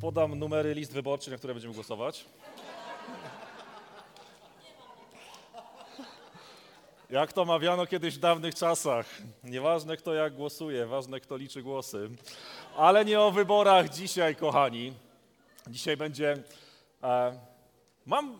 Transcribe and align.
Podam 0.00 0.38
numery 0.38 0.74
list 0.74 0.92
wyborczych, 0.92 1.32
na 1.32 1.38
które 1.38 1.54
będziemy 1.54 1.74
głosować. 1.74 2.24
Jak 7.10 7.32
to 7.32 7.44
mawiano 7.44 7.86
kiedyś 7.86 8.14
w 8.16 8.18
dawnych 8.18 8.54
czasach. 8.54 9.06
Nieważne 9.44 9.96
kto 9.96 10.14
jak 10.14 10.34
głosuje, 10.34 10.86
ważne 10.86 11.20
kto 11.20 11.36
liczy 11.36 11.62
głosy. 11.62 12.10
Ale 12.76 13.04
nie 13.04 13.20
o 13.20 13.30
wyborach 13.30 13.88
dzisiaj, 13.88 14.36
kochani. 14.36 14.92
Dzisiaj 15.66 15.96
będzie. 15.96 16.36
E, 17.02 17.40
mam 18.06 18.38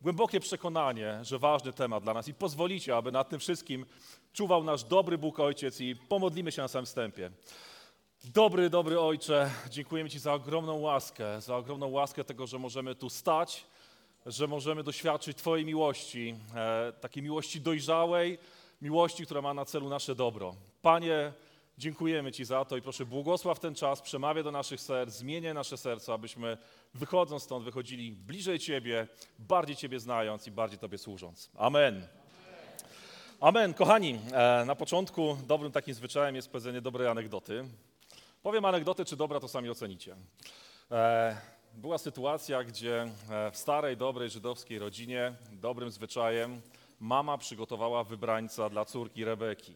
głębokie 0.00 0.40
przekonanie, 0.40 1.18
że 1.22 1.38
ważny 1.38 1.72
temat 1.72 2.02
dla 2.02 2.14
nas 2.14 2.28
i 2.28 2.34
pozwolicie, 2.34 2.96
aby 2.96 3.12
nad 3.12 3.28
tym 3.28 3.40
wszystkim 3.40 3.86
czuwał 4.32 4.64
nasz 4.64 4.84
dobry 4.84 5.18
Bóg 5.18 5.40
Ojciec 5.40 5.80
i 5.80 5.96
pomodlimy 5.96 6.52
się 6.52 6.62
na 6.62 6.68
samym 6.68 6.86
wstępie. 6.86 7.30
Dobry, 8.24 8.70
dobry 8.70 9.00
Ojcze, 9.00 9.50
dziękujemy 9.70 10.10
Ci 10.10 10.18
za 10.18 10.34
ogromną 10.34 10.80
łaskę, 10.80 11.40
za 11.40 11.56
ogromną 11.56 11.88
łaskę 11.88 12.24
tego, 12.24 12.46
że 12.46 12.58
możemy 12.58 12.94
tu 12.94 13.10
stać, 13.10 13.64
że 14.26 14.46
możemy 14.46 14.82
doświadczyć 14.82 15.38
Twojej 15.38 15.66
miłości, 15.66 16.34
e, 16.54 16.92
takiej 16.92 17.22
miłości 17.22 17.60
dojrzałej, 17.60 18.38
miłości, 18.82 19.24
która 19.24 19.42
ma 19.42 19.54
na 19.54 19.64
celu 19.64 19.88
nasze 19.88 20.14
dobro. 20.14 20.54
Panie, 20.82 21.32
dziękujemy 21.78 22.32
Ci 22.32 22.44
za 22.44 22.64
to 22.64 22.76
i 22.76 22.82
proszę 22.82 23.06
błogosław 23.06 23.60
ten 23.60 23.74
czas, 23.74 24.02
przemawia 24.02 24.42
do 24.42 24.50
naszych 24.50 24.80
serc, 24.80 25.14
zmienię 25.14 25.54
nasze 25.54 25.76
serca, 25.76 26.14
abyśmy 26.14 26.58
wychodząc 26.94 27.42
stąd 27.42 27.64
wychodzili 27.64 28.12
bliżej 28.12 28.58
Ciebie, 28.58 29.08
bardziej 29.38 29.76
Ciebie 29.76 30.00
znając 30.00 30.46
i 30.46 30.50
bardziej 30.50 30.78
Tobie 30.78 30.98
służąc. 30.98 31.50
Amen. 31.56 32.06
Amen. 33.40 33.74
Kochani, 33.74 34.18
e, 34.32 34.64
na 34.66 34.74
początku 34.74 35.36
dobrym 35.46 35.72
takim 35.72 35.94
zwyczajem 35.94 36.36
jest 36.36 36.50
powiedzenie 36.50 36.80
dobrej 36.80 37.08
anegdoty. 37.08 37.64
Powiem 38.42 38.64
anegdotę, 38.64 39.04
czy 39.04 39.16
dobra, 39.16 39.40
to 39.40 39.48
sami 39.48 39.70
ocenicie. 39.70 40.16
E, 40.90 41.36
była 41.74 41.98
sytuacja, 41.98 42.64
gdzie 42.64 43.02
e, 43.30 43.50
w 43.50 43.56
starej, 43.56 43.96
dobrej 43.96 44.30
żydowskiej 44.30 44.78
rodzinie, 44.78 45.34
dobrym 45.52 45.90
zwyczajem, 45.90 46.60
mama 47.00 47.38
przygotowała 47.38 48.04
wybrańca 48.04 48.70
dla 48.70 48.84
córki 48.84 49.24
Rebeki. 49.24 49.74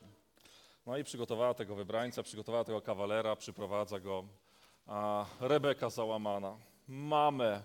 No 0.87 0.97
i 0.97 1.05
przygotowała 1.05 1.55
tego 1.55 1.75
wybrańca, 1.75 2.23
przygotowała 2.23 2.65
tego 2.65 2.81
kawalera, 2.81 3.37
przyprowadza 3.37 4.01
go, 4.01 4.25
a 4.87 5.27
Rebeka 5.41 5.91
załamana. 5.91 6.57
Mamę, 6.89 7.63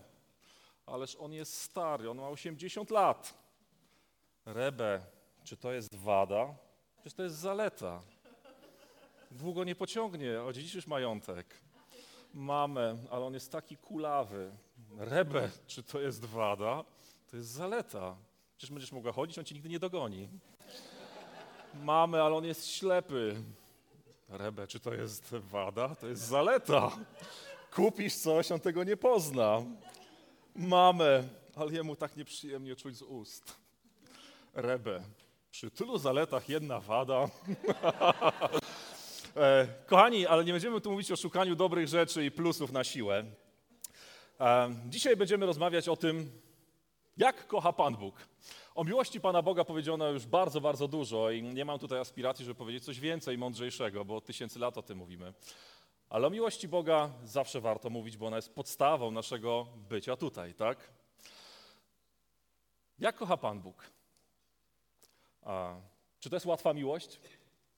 ależ 0.86 1.16
on 1.16 1.34
jest 1.34 1.62
stary, 1.62 2.10
on 2.10 2.18
ma 2.18 2.30
80 2.30 2.92
lat. 2.92 3.34
Rebe, 4.46 5.02
czy 5.44 5.58
to 5.58 5.74
jest 5.74 5.96
wada? 5.96 6.56
Przecież 6.96 7.14
to 7.14 7.24
jest 7.24 7.36
zaleta 7.36 8.02
długo 9.38 9.64
nie 9.64 9.76
pociągnie, 9.76 10.42
odziedziczysz 10.42 10.88
majątek. 10.88 11.46
Mamę, 12.34 12.98
ale 13.12 13.26
on 13.26 13.34
jest 13.34 13.52
taki 13.52 13.78
kulawy. 13.78 14.52
Rebę, 14.98 15.50
czy 15.68 15.84
to 15.84 16.00
jest 16.00 16.26
wada? 16.26 16.84
To 17.32 17.38
jest 17.38 17.50
zaleta. 17.50 18.16
Przecież 18.58 18.72
będziesz 18.72 18.92
mogła 18.92 19.12
chodzić, 19.12 19.38
on 19.40 19.46
ci 19.46 19.56
nigdy 19.56 19.70
nie 19.70 19.80
dogoni. 19.80 20.30
Mamę, 21.74 22.24
ale 22.24 22.36
on 22.36 22.46
jest 22.46 22.68
ślepy. 22.68 23.36
Rebę, 24.30 24.68
czy 24.68 24.80
to 24.80 24.94
jest 24.94 25.36
wada? 25.36 25.96
To 25.96 26.08
jest 26.08 26.22
zaleta. 26.22 26.92
Kupisz 27.72 28.16
coś, 28.16 28.52
on 28.52 28.60
tego 28.60 28.84
nie 28.84 28.98
pozna. 28.98 29.64
Mamę, 30.56 31.24
ale 31.56 31.74
jemu 31.74 31.96
tak 31.96 32.16
nieprzyjemnie 32.16 32.76
czuć 32.76 32.98
z 32.98 33.02
ust. 33.02 33.56
Rebę, 34.54 35.04
przy 35.52 35.72
tylu 35.72 35.98
zaletach 35.98 36.50
jedna 36.50 36.80
wada. 36.80 37.28
E, 39.38 39.68
kochani, 39.86 40.28
ale 40.28 40.46
nie 40.46 40.52
będziemy 40.52 40.82
tu 40.82 40.92
mówić 40.92 41.12
o 41.12 41.16
szukaniu 41.16 41.56
dobrych 41.56 41.88
rzeczy 41.88 42.26
i 42.26 42.32
plusów 42.32 42.72
na 42.72 42.84
siłę. 42.84 43.26
E, 44.40 44.76
dzisiaj 44.86 45.16
będziemy 45.16 45.46
rozmawiać 45.46 45.90
o 45.90 45.96
tym, 45.96 46.32
jak 47.18 47.48
kocha 47.48 47.74
Pan 47.74 47.96
Bóg. 47.96 48.28
O 48.76 48.84
miłości 48.84 49.22
Pana 49.22 49.42
Boga 49.42 49.64
powiedziano 49.66 50.10
już 50.10 50.26
bardzo, 50.26 50.62
bardzo 50.62 50.88
dużo 50.88 51.32
i 51.32 51.44
nie 51.44 51.66
mam 51.66 51.80
tutaj 51.80 52.00
aspiracji, 52.00 52.46
żeby 52.46 52.56
powiedzieć 52.56 52.84
coś 52.86 53.00
więcej, 53.00 53.38
mądrzejszego, 53.38 54.06
bo 54.06 54.16
od 54.16 54.26
tysięcy 54.26 54.60
lat 54.60 54.78
o 54.78 54.82
tym 54.82 54.98
mówimy. 54.98 55.34
Ale 56.10 56.28
o 56.28 56.30
miłości 56.30 56.68
Boga 56.68 57.10
zawsze 57.24 57.62
warto 57.62 57.90
mówić, 57.90 58.18
bo 58.18 58.28
ona 58.28 58.36
jest 58.36 58.56
podstawą 58.56 59.12
naszego 59.12 59.68
bycia 59.90 60.16
tutaj, 60.16 60.54
tak? 60.54 60.90
Jak 63.00 63.16
kocha 63.16 63.38
Pan 63.38 63.62
Bóg? 63.62 63.92
A, 65.42 65.76
czy 66.20 66.30
to 66.30 66.36
jest 66.36 66.46
łatwa 66.46 66.74
miłość? 66.74 67.20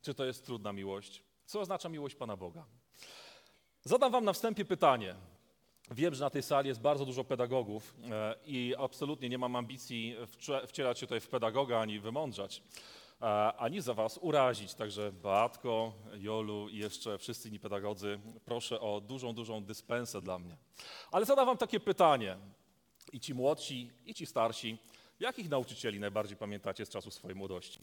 Czy 0.01 0.13
to 0.13 0.25
jest 0.25 0.45
trudna 0.45 0.73
miłość? 0.73 1.28
Co 1.49 1.59
oznacza 1.59 1.89
miłość 1.89 2.15
Pana 2.15 2.37
Boga? 2.37 2.65
Zadam 3.83 4.11
Wam 4.11 4.25
na 4.25 4.33
wstępie 4.33 4.65
pytanie. 4.65 5.15
Wiem, 5.91 6.15
że 6.15 6.23
na 6.23 6.29
tej 6.29 6.43
sali 6.43 6.67
jest 6.67 6.81
bardzo 6.81 7.05
dużo 7.05 7.23
pedagogów 7.23 7.95
e, 8.11 8.35
i 8.45 8.75
absolutnie 8.77 9.29
nie 9.29 9.37
mam 9.37 9.55
ambicji 9.55 10.15
wcielać 10.67 10.99
się 10.99 11.07
tutaj 11.07 11.19
w 11.19 11.27
pedagoga 11.27 11.79
ani 11.79 11.99
wymądrzać, 11.99 12.63
e, 13.21 13.25
ani 13.53 13.81
za 13.81 13.93
Was 13.93 14.19
urazić. 14.21 14.73
Także 14.73 15.11
Beatko, 15.11 15.93
Jolu 16.13 16.69
i 16.69 16.77
jeszcze 16.77 17.17
wszyscy 17.17 17.47
inni 17.47 17.59
pedagodzy, 17.59 18.19
proszę 18.45 18.79
o 18.81 19.01
dużą, 19.01 19.33
dużą 19.33 19.63
dyspensę 19.63 20.21
dla 20.21 20.39
mnie. 20.39 20.57
Ale 21.11 21.25
zadam 21.25 21.45
Wam 21.45 21.57
takie 21.57 21.79
pytanie. 21.79 22.37
I 23.13 23.19
ci 23.19 23.33
młodsi, 23.33 23.91
i 24.05 24.13
ci 24.13 24.25
starsi, 24.25 24.77
jakich 25.19 25.49
nauczycieli 25.49 25.99
najbardziej 25.99 26.37
pamiętacie 26.37 26.85
z 26.85 26.89
czasu 26.89 27.11
swojej 27.11 27.35
młodości? 27.35 27.79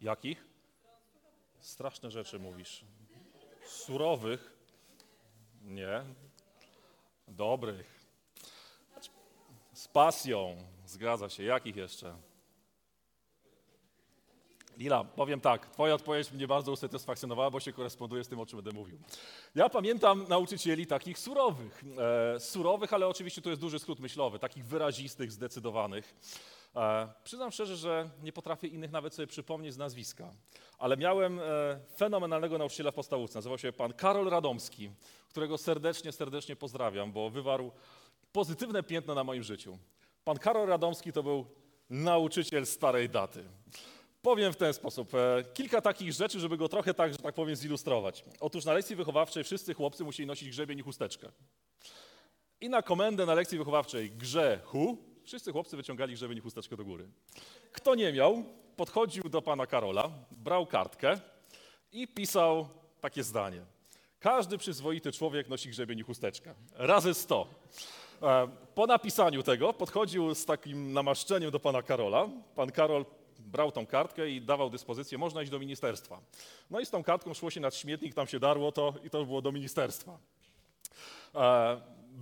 Jakich? 0.00 0.49
Straszne 1.60 2.10
rzeczy 2.10 2.38
mówisz. 2.38 2.84
Surowych? 3.66 4.56
Nie. 5.62 6.04
Dobrych. 7.28 8.00
Z 9.72 9.88
pasją. 9.88 10.56
Zgadza 10.86 11.28
się. 11.28 11.42
Jakich 11.42 11.76
jeszcze? 11.76 12.14
Lila, 14.76 15.04
powiem 15.04 15.40
tak, 15.40 15.66
twoja 15.66 15.94
odpowiedź 15.94 16.32
mnie 16.32 16.48
bardzo 16.48 16.72
usatysfakcjonowała, 16.72 17.50
bo 17.50 17.60
się 17.60 17.72
koresponduje 17.72 18.24
z 18.24 18.28
tym, 18.28 18.40
o 18.40 18.46
czym 18.46 18.56
będę 18.62 18.78
mówił. 18.78 18.98
Ja 19.54 19.68
pamiętam 19.68 20.28
nauczycieli 20.28 20.86
takich 20.86 21.18
surowych. 21.18 21.84
E, 22.34 22.40
surowych, 22.40 22.92
ale 22.92 23.08
oczywiście 23.08 23.42
to 23.42 23.50
jest 23.50 23.60
duży 23.62 23.78
skrót 23.78 24.00
myślowy, 24.00 24.38
takich 24.38 24.64
wyrazistych, 24.66 25.32
zdecydowanych. 25.32 26.14
E, 26.76 27.08
przyznam 27.24 27.50
szczerze, 27.50 27.76
że 27.76 28.10
nie 28.22 28.32
potrafię 28.32 28.68
innych 28.68 28.90
nawet 28.90 29.14
sobie 29.14 29.26
przypomnieć 29.26 29.74
z 29.74 29.78
nazwiska, 29.78 30.32
ale 30.78 30.96
miałem 30.96 31.40
e, 31.40 31.42
fenomenalnego 31.96 32.58
nauczyciela 32.58 32.90
w 32.90 32.94
podstawówce. 32.94 33.38
Nazywał 33.38 33.58
się 33.58 33.72
pan 33.72 33.92
Karol 33.92 34.30
Radomski, 34.30 34.90
którego 35.28 35.58
serdecznie, 35.58 36.12
serdecznie 36.12 36.56
pozdrawiam, 36.56 37.12
bo 37.12 37.30
wywarł 37.30 37.72
pozytywne 38.32 38.82
piętno 38.82 39.14
na 39.14 39.24
moim 39.24 39.42
życiu. 39.42 39.78
Pan 40.24 40.38
Karol 40.38 40.68
Radomski 40.68 41.12
to 41.12 41.22
był 41.22 41.46
nauczyciel 41.90 42.66
starej 42.66 43.08
daty. 43.08 43.44
Powiem 44.22 44.52
w 44.52 44.56
ten 44.56 44.74
sposób. 44.74 45.14
E, 45.14 45.44
kilka 45.54 45.80
takich 45.80 46.12
rzeczy, 46.12 46.40
żeby 46.40 46.56
go 46.56 46.68
trochę 46.68 46.94
tak, 46.94 47.12
że 47.12 47.18
tak 47.18 47.34
powiem, 47.34 47.56
zilustrować. 47.56 48.24
Otóż 48.40 48.64
na 48.64 48.72
lekcji 48.72 48.96
wychowawczej 48.96 49.44
wszyscy 49.44 49.74
chłopcy 49.74 50.04
musieli 50.04 50.26
nosić 50.26 50.48
grzebień 50.48 50.78
i 50.78 50.82
chusteczkę. 50.82 51.32
I 52.60 52.68
na 52.68 52.82
komendę 52.82 53.26
na 53.26 53.34
lekcji 53.34 53.58
wychowawczej 53.58 54.10
grzechu 54.10 55.09
Wszyscy 55.24 55.52
chłopcy 55.52 55.76
wyciągali 55.76 56.14
grzebień 56.14 56.40
chusteczkę 56.40 56.76
do 56.76 56.84
góry. 56.84 57.08
Kto 57.72 57.94
nie 57.94 58.12
miał, 58.12 58.44
podchodził 58.76 59.28
do 59.28 59.42
pana 59.42 59.66
Karola, 59.66 60.10
brał 60.30 60.66
kartkę 60.66 61.20
i 61.92 62.08
pisał 62.08 62.68
takie 63.00 63.22
zdanie. 63.22 63.62
Każdy 64.20 64.58
przyzwoity 64.58 65.12
człowiek 65.12 65.48
nosi 65.48 65.68
grzebień 65.68 65.98
i 65.98 66.02
chusteczkę. 66.02 66.54
Razy 66.74 67.14
sto. 67.14 67.46
E, 68.22 68.48
po 68.74 68.86
napisaniu 68.86 69.42
tego 69.42 69.72
podchodził 69.72 70.34
z 70.34 70.44
takim 70.44 70.92
namaszczeniem 70.92 71.50
do 71.50 71.60
pana 71.60 71.82
Karola. 71.82 72.28
Pan 72.54 72.72
Karol 72.72 73.04
brał 73.38 73.72
tą 73.72 73.86
kartkę 73.86 74.30
i 74.30 74.40
dawał 74.40 74.70
dyspozycję, 74.70 75.18
można 75.18 75.42
iść 75.42 75.50
do 75.50 75.58
ministerstwa. 75.58 76.20
No 76.70 76.80
i 76.80 76.86
z 76.86 76.90
tą 76.90 77.02
kartką 77.02 77.34
szło 77.34 77.50
się 77.50 77.60
nad 77.60 77.74
śmietnik, 77.74 78.14
tam 78.14 78.26
się 78.26 78.40
darło 78.40 78.72
to 78.72 78.94
i 79.04 79.10
to 79.10 79.24
było 79.24 79.42
do 79.42 79.52
ministerstwa. 79.52 80.18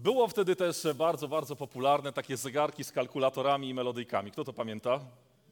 Było 0.02 0.28
wtedy 0.28 0.56
też 0.56 0.86
bardzo, 0.94 1.28
bardzo 1.28 1.56
popularne 1.56 2.12
takie 2.12 2.36
zegarki 2.36 2.84
z 2.84 2.92
kalkulatorami 2.92 3.68
i 3.68 3.74
melodyjkami. 3.74 4.30
Kto 4.30 4.44
to 4.44 4.52
pamięta? 4.52 5.00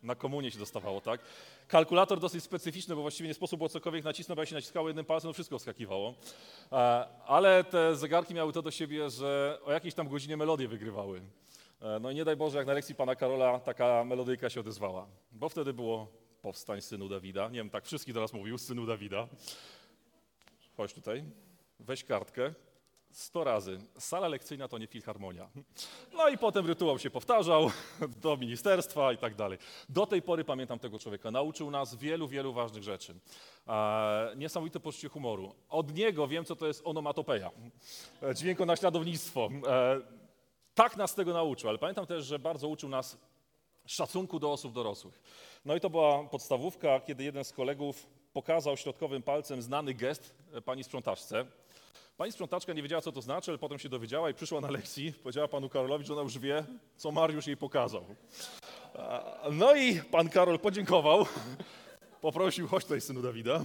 Na 0.03 0.15
komunie 0.15 0.51
się 0.51 0.59
dostawało, 0.59 1.01
tak? 1.01 1.21
Kalkulator 1.69 2.21
dosyć 2.21 2.45
specyficzny, 2.45 2.97
bo 2.97 3.03
właściwie 3.03 3.29
nie 3.29 3.35
sposób 3.35 3.59
było 3.59 3.69
cokolwiek 3.69 4.05
nacisnąć, 4.05 4.37
bo 4.37 4.43
jak 4.43 4.49
się 4.49 4.55
naciskało 4.55 4.89
jednym 4.89 5.05
palcem, 5.05 5.29
to 5.29 5.33
wszystko 5.33 5.59
wskakiwało. 5.59 6.15
E, 6.73 6.77
ale 7.27 7.65
te 7.65 7.97
zegarki 7.97 8.35
miały 8.35 8.53
to 8.53 8.63
do 8.63 8.71
siebie, 8.71 9.11
że 9.11 9.59
o 9.65 9.73
jakiejś 9.73 9.95
tam 9.95 10.09
godzinie 10.09 10.37
melodie 10.37 10.69
wygrywały. 10.69 11.23
E, 11.83 11.99
no 12.01 12.11
i 12.11 12.15
nie 12.15 12.25
daj 12.25 12.37
Boże, 12.37 12.59
jak 12.59 12.67
na 12.67 12.73
lekcji 12.73 12.95
pana 12.95 13.17
Karola 13.17 13.61
taka 13.61 14.05
melodyjka 14.05 14.51
się 14.51 14.61
odezwała, 14.61 15.07
bo 15.33 15.49
wtedy 15.49 15.73
było 15.73 16.07
powstań 16.43 16.81
synu 16.81 17.09
Dawida. 17.09 17.49
Nie 17.49 17.59
wiem, 17.59 17.71
tak 17.71 17.85
wszystkich 17.85 18.15
teraz 18.15 18.33
mówił, 18.33 18.59
synu 18.59 18.87
Dawida. 18.87 19.29
Chodź 20.77 20.93
tutaj, 20.93 21.25
weź 21.81 22.05
kartkę, 22.05 22.55
sto 23.17 23.45
razy. 23.45 23.79
Sala 23.99 24.29
lekcyjna 24.29 24.69
to 24.69 24.79
nie 24.79 24.87
filharmonia. 24.87 25.49
No 26.13 26.29
i 26.29 26.39
potem 26.39 26.67
rytuał 26.67 26.99
się 26.99 27.11
powtarzał 27.11 27.71
do 28.23 28.37
ministerstwa 28.37 29.13
i 29.13 29.19
tak 29.19 29.35
dalej. 29.35 29.59
Do 29.89 30.07
tej 30.07 30.23
pory 30.23 30.45
pamiętam 30.45 30.79
tego 30.79 30.99
człowieka. 30.99 31.31
Nauczył 31.31 31.71
nas 31.71 31.95
wielu, 31.95 32.29
wielu 32.29 32.53
ważnych 32.53 32.83
rzeczy. 32.83 33.15
E, 33.69 34.33
niesamowite 34.37 34.81
poczucie 34.81 35.09
humoru. 35.09 35.55
Od 35.69 35.95
niego 35.95 36.29
wiem, 36.29 36.45
co 36.45 36.57
to 36.57 36.67
jest 36.67 36.83
onomatopeja. 36.85 37.51
E, 38.23 38.35
dźwiękonaśladownictwo. 38.35 39.49
E, 39.67 40.01
tak 40.75 40.97
nas 40.97 41.15
tego 41.15 41.33
nauczył, 41.33 41.69
ale 41.69 41.79
pamiętam 41.79 42.07
też, 42.07 42.25
że 42.25 42.39
bardzo 42.39 42.69
uczył 42.69 42.89
nas 42.89 43.19
szacunku 43.87 44.39
do 44.39 44.53
osób 44.53 44.73
dorosłych. 44.73 45.21
No 45.65 45.77
i 45.77 45.81
to 45.81 45.91
była 45.91 46.25
podstawówka, 46.25 47.01
kiedy 47.01 47.25
jeden 47.25 47.45
z 47.45 47.53
kolegów 47.53 48.07
pokazał 48.33 48.77
środkowym 48.77 49.23
palcem 49.23 49.63
znany 49.63 49.95
gest 49.95 50.35
e, 50.53 50.63
pani 50.63 50.85
sprzątaczce. 50.85 51.47
Pani 52.17 52.33
sprzątaczka 52.33 52.73
nie 52.73 52.83
wiedziała, 52.83 53.03
co 53.03 53.13
to 53.13 53.23
znaczy, 53.23 53.51
ale 53.51 53.59
potem 53.59 53.79
się 53.79 53.89
dowiedziała 53.89 54.31
i 54.31 54.35
przyszła 54.35 54.61
na 54.61 54.71
lekcji. 54.71 55.13
Powiedziała 55.13 55.49
panu 55.49 55.69
Karolowi, 55.69 56.05
że 56.05 56.13
ona 56.13 56.23
już 56.23 56.39
wie, 56.39 56.65
co 56.97 57.13
Mariusz 57.13 57.47
jej 57.47 57.57
pokazał. 57.57 58.05
No 59.53 59.75
i 59.75 60.01
pan 60.01 60.29
Karol 60.29 60.59
podziękował, 60.59 61.27
poprosił, 62.21 62.69
chodź 62.69 62.83
tutaj, 62.83 63.01
synu 63.01 63.23
Dawida, 63.23 63.61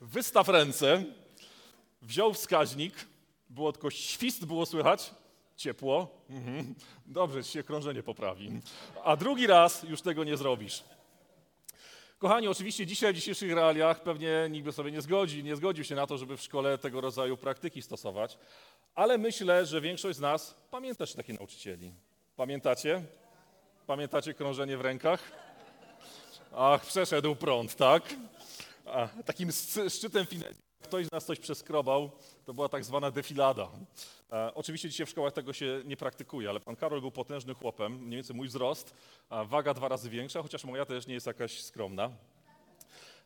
wystaw 0.00 0.48
ręce, 0.48 1.04
wziął 2.02 2.34
wskaźnik, 2.34 2.94
było 3.50 3.72
tylko 3.72 3.90
świst, 3.90 4.44
było 4.44 4.66
słychać, 4.66 5.14
ciepło, 5.56 6.08
mhm. 6.30 6.74
dobrze, 7.06 7.44
ci 7.44 7.52
się 7.52 7.62
krążenie 7.62 8.02
poprawi. 8.02 8.60
A 9.04 9.16
drugi 9.16 9.46
raz 9.46 9.82
już 9.82 10.02
tego 10.02 10.24
nie 10.24 10.36
zrobisz. 10.36 10.84
Kochani, 12.18 12.48
oczywiście 12.48 12.86
dzisiaj 12.86 13.12
w 13.12 13.16
dzisiejszych 13.16 13.52
realiach 13.52 14.02
pewnie 14.02 14.48
nikt 14.50 14.64
by 14.64 14.72
sobie 14.72 14.92
nie 14.92 15.02
zgodzi, 15.02 15.44
nie 15.44 15.56
zgodził 15.56 15.84
się 15.84 15.94
na 15.94 16.06
to, 16.06 16.18
żeby 16.18 16.36
w 16.36 16.42
szkole 16.42 16.78
tego 16.78 17.00
rodzaju 17.00 17.36
praktyki 17.36 17.82
stosować, 17.82 18.38
ale 18.94 19.18
myślę, 19.18 19.66
że 19.66 19.80
większość 19.80 20.18
z 20.18 20.20
nas 20.20 20.54
pamięta 20.70 20.98
też 20.98 21.14
takich 21.14 21.38
nauczycieli. 21.38 21.92
Pamiętacie? 22.36 23.02
Pamiętacie 23.86 24.34
krążenie 24.34 24.76
w 24.76 24.80
rękach? 24.80 25.32
Ach, 26.52 26.86
przeszedł 26.86 27.36
prąd, 27.36 27.74
tak? 27.74 28.02
A, 28.86 29.08
takim 29.24 29.50
szczytem 29.88 30.26
finezji 30.26 30.65
ktoś 30.86 31.06
z 31.06 31.12
nas 31.12 31.24
coś 31.24 31.38
przeskrobał, 31.38 32.10
to 32.44 32.54
była 32.54 32.68
tak 32.68 32.84
zwana 32.84 33.10
defilada. 33.10 33.68
E, 34.32 34.54
oczywiście 34.54 34.88
dzisiaj 34.88 35.06
w 35.06 35.10
szkołach 35.10 35.32
tego 35.32 35.52
się 35.52 35.82
nie 35.84 35.96
praktykuje, 35.96 36.50
ale 36.50 36.60
pan 36.60 36.76
Karol 36.76 37.00
był 37.00 37.10
potężnym 37.10 37.54
chłopem, 37.54 37.92
mniej 37.92 38.16
więcej 38.16 38.36
mój 38.36 38.48
wzrost, 38.48 38.94
waga 39.46 39.74
dwa 39.74 39.88
razy 39.88 40.10
większa, 40.10 40.42
chociaż 40.42 40.64
moja 40.64 40.84
też 40.84 41.06
nie 41.06 41.14
jest 41.14 41.26
jakaś 41.26 41.62
skromna. 41.62 42.10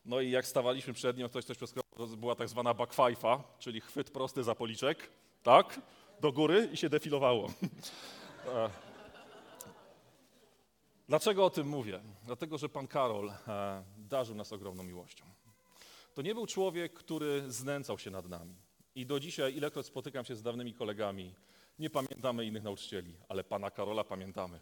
No 0.05 0.21
i 0.21 0.31
jak 0.31 0.47
stawaliśmy 0.47 0.93
przed 0.93 1.17
nim, 1.17 1.29
ktoś 1.29 1.45
coś 1.45 1.57
przeskrobał, 1.57 1.91
to 1.97 2.17
była 2.17 2.35
tak 2.35 2.49
zwana 2.49 2.75
backfife'a, 2.75 3.41
czyli 3.59 3.81
chwyt 3.81 4.11
prosty 4.11 4.43
za 4.43 4.55
policzek, 4.55 5.11
tak, 5.43 5.81
do 6.21 6.33
góry 6.33 6.69
i 6.73 6.77
się 6.77 6.89
defilowało. 6.89 7.49
E, 8.47 8.71
dlaczego 11.09 11.45
o 11.45 11.51
tym 11.51 11.69
mówię? 11.69 12.01
Dlatego, 12.27 12.59
że 12.59 12.69
pan 12.69 12.87
Karol 12.87 13.31
e, 13.31 13.85
darzył 13.99 14.37
nas 14.37 14.53
ogromną 14.53 14.83
miłością. 14.83 15.25
To 16.15 16.23
nie 16.23 16.35
był 16.35 16.47
człowiek, 16.47 16.93
który 16.93 17.53
znęcał 17.53 17.99
się 17.99 18.11
nad 18.11 18.29
nami. 18.29 18.55
I 18.95 19.07
do 19.07 19.21
dzisiaj, 19.21 19.57
ilekroć 19.57 19.87
spotykam 19.87 20.25
się 20.25 20.37
z 20.37 20.43
dawnymi 20.43 20.75
kolegami, 20.75 21.35
nie 21.79 21.91
pamiętamy 21.91 22.45
innych 22.45 22.63
nauczycieli, 22.63 23.15
ale 23.29 23.45
pana 23.45 23.71
Karola 23.71 24.05
pamiętamy. 24.05 24.61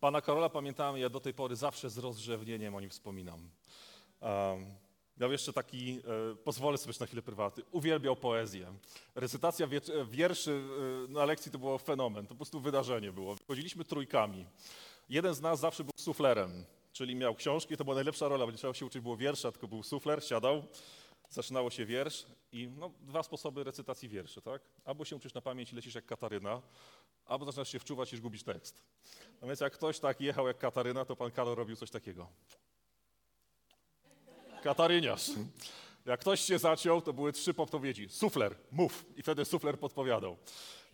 Pana 0.00 0.20
Karola 0.20 0.48
pamiętamy, 0.48 1.00
ja 1.00 1.08
do 1.08 1.20
tej 1.20 1.34
pory 1.34 1.56
zawsze 1.56 1.90
z 1.90 1.98
rozrzewnieniem 1.98 2.74
o 2.74 2.80
nim 2.80 2.90
wspominam. 2.90 3.50
Um, 4.20 4.74
miał 5.20 5.32
jeszcze 5.32 5.52
taki, 5.52 6.00
e, 6.32 6.36
pozwolę 6.36 6.78
sobie 6.78 6.94
na 7.00 7.06
chwilę 7.06 7.22
prywaty, 7.22 7.62
uwielbiał 7.70 8.16
poezję. 8.16 8.74
Recytacja 9.14 9.68
wierszy 10.10 10.62
e, 11.08 11.12
na 11.12 11.24
lekcji 11.24 11.52
to 11.52 11.58
było 11.58 11.78
fenomen, 11.78 12.26
to 12.26 12.28
po 12.28 12.36
prostu 12.36 12.60
wydarzenie 12.60 13.12
było. 13.12 13.36
Chodziliśmy 13.48 13.84
trójkami. 13.84 14.46
Jeden 15.08 15.34
z 15.34 15.40
nas 15.40 15.60
zawsze 15.60 15.84
był 15.84 15.92
suflerem, 15.96 16.64
czyli 16.92 17.14
miał 17.14 17.34
książki, 17.34 17.76
to 17.76 17.84
była 17.84 17.94
najlepsza 17.94 18.28
rola, 18.28 18.46
bo 18.46 18.52
nie 18.52 18.58
trzeba 18.58 18.74
się 18.74 18.86
uczyć 18.86 19.02
było 19.02 19.16
wiersza, 19.16 19.52
tylko 19.52 19.68
był 19.68 19.82
sufler, 19.82 20.24
siadał, 20.24 20.62
zaczynało 21.30 21.70
się 21.70 21.86
wiersz 21.86 22.26
i 22.52 22.68
no, 22.68 22.90
dwa 23.00 23.22
sposoby 23.22 23.64
recytacji 23.64 24.08
wierszy, 24.08 24.42
tak? 24.42 24.62
Albo 24.84 25.04
się 25.04 25.16
uczysz 25.16 25.34
na 25.34 25.40
pamięć 25.40 25.72
i 25.72 25.76
lecisz 25.76 25.94
jak 25.94 26.06
Kataryna, 26.06 26.62
albo 27.26 27.44
zaczynasz 27.44 27.68
się 27.68 27.78
wczuwać 27.78 28.12
i 28.12 28.20
gubisz 28.20 28.42
tekst. 28.42 28.82
No 29.40 29.46
więc 29.48 29.60
jak 29.60 29.72
ktoś 29.72 29.98
tak 29.98 30.20
jechał 30.20 30.46
jak 30.46 30.58
Kataryna, 30.58 31.04
to 31.04 31.16
pan 31.16 31.30
Karol 31.30 31.54
robił 31.54 31.76
coś 31.76 31.90
takiego. 31.90 32.28
Kataryniarz. 34.62 35.30
Jak 36.06 36.20
ktoś 36.20 36.40
się 36.40 36.58
zaciął, 36.58 37.02
to 37.02 37.12
były 37.12 37.32
trzy 37.32 37.54
podpowiedzi. 37.54 38.08
Sufler, 38.08 38.54
mów. 38.70 39.04
I 39.16 39.22
wtedy 39.22 39.44
sufler 39.44 39.78
podpowiadał. 39.78 40.36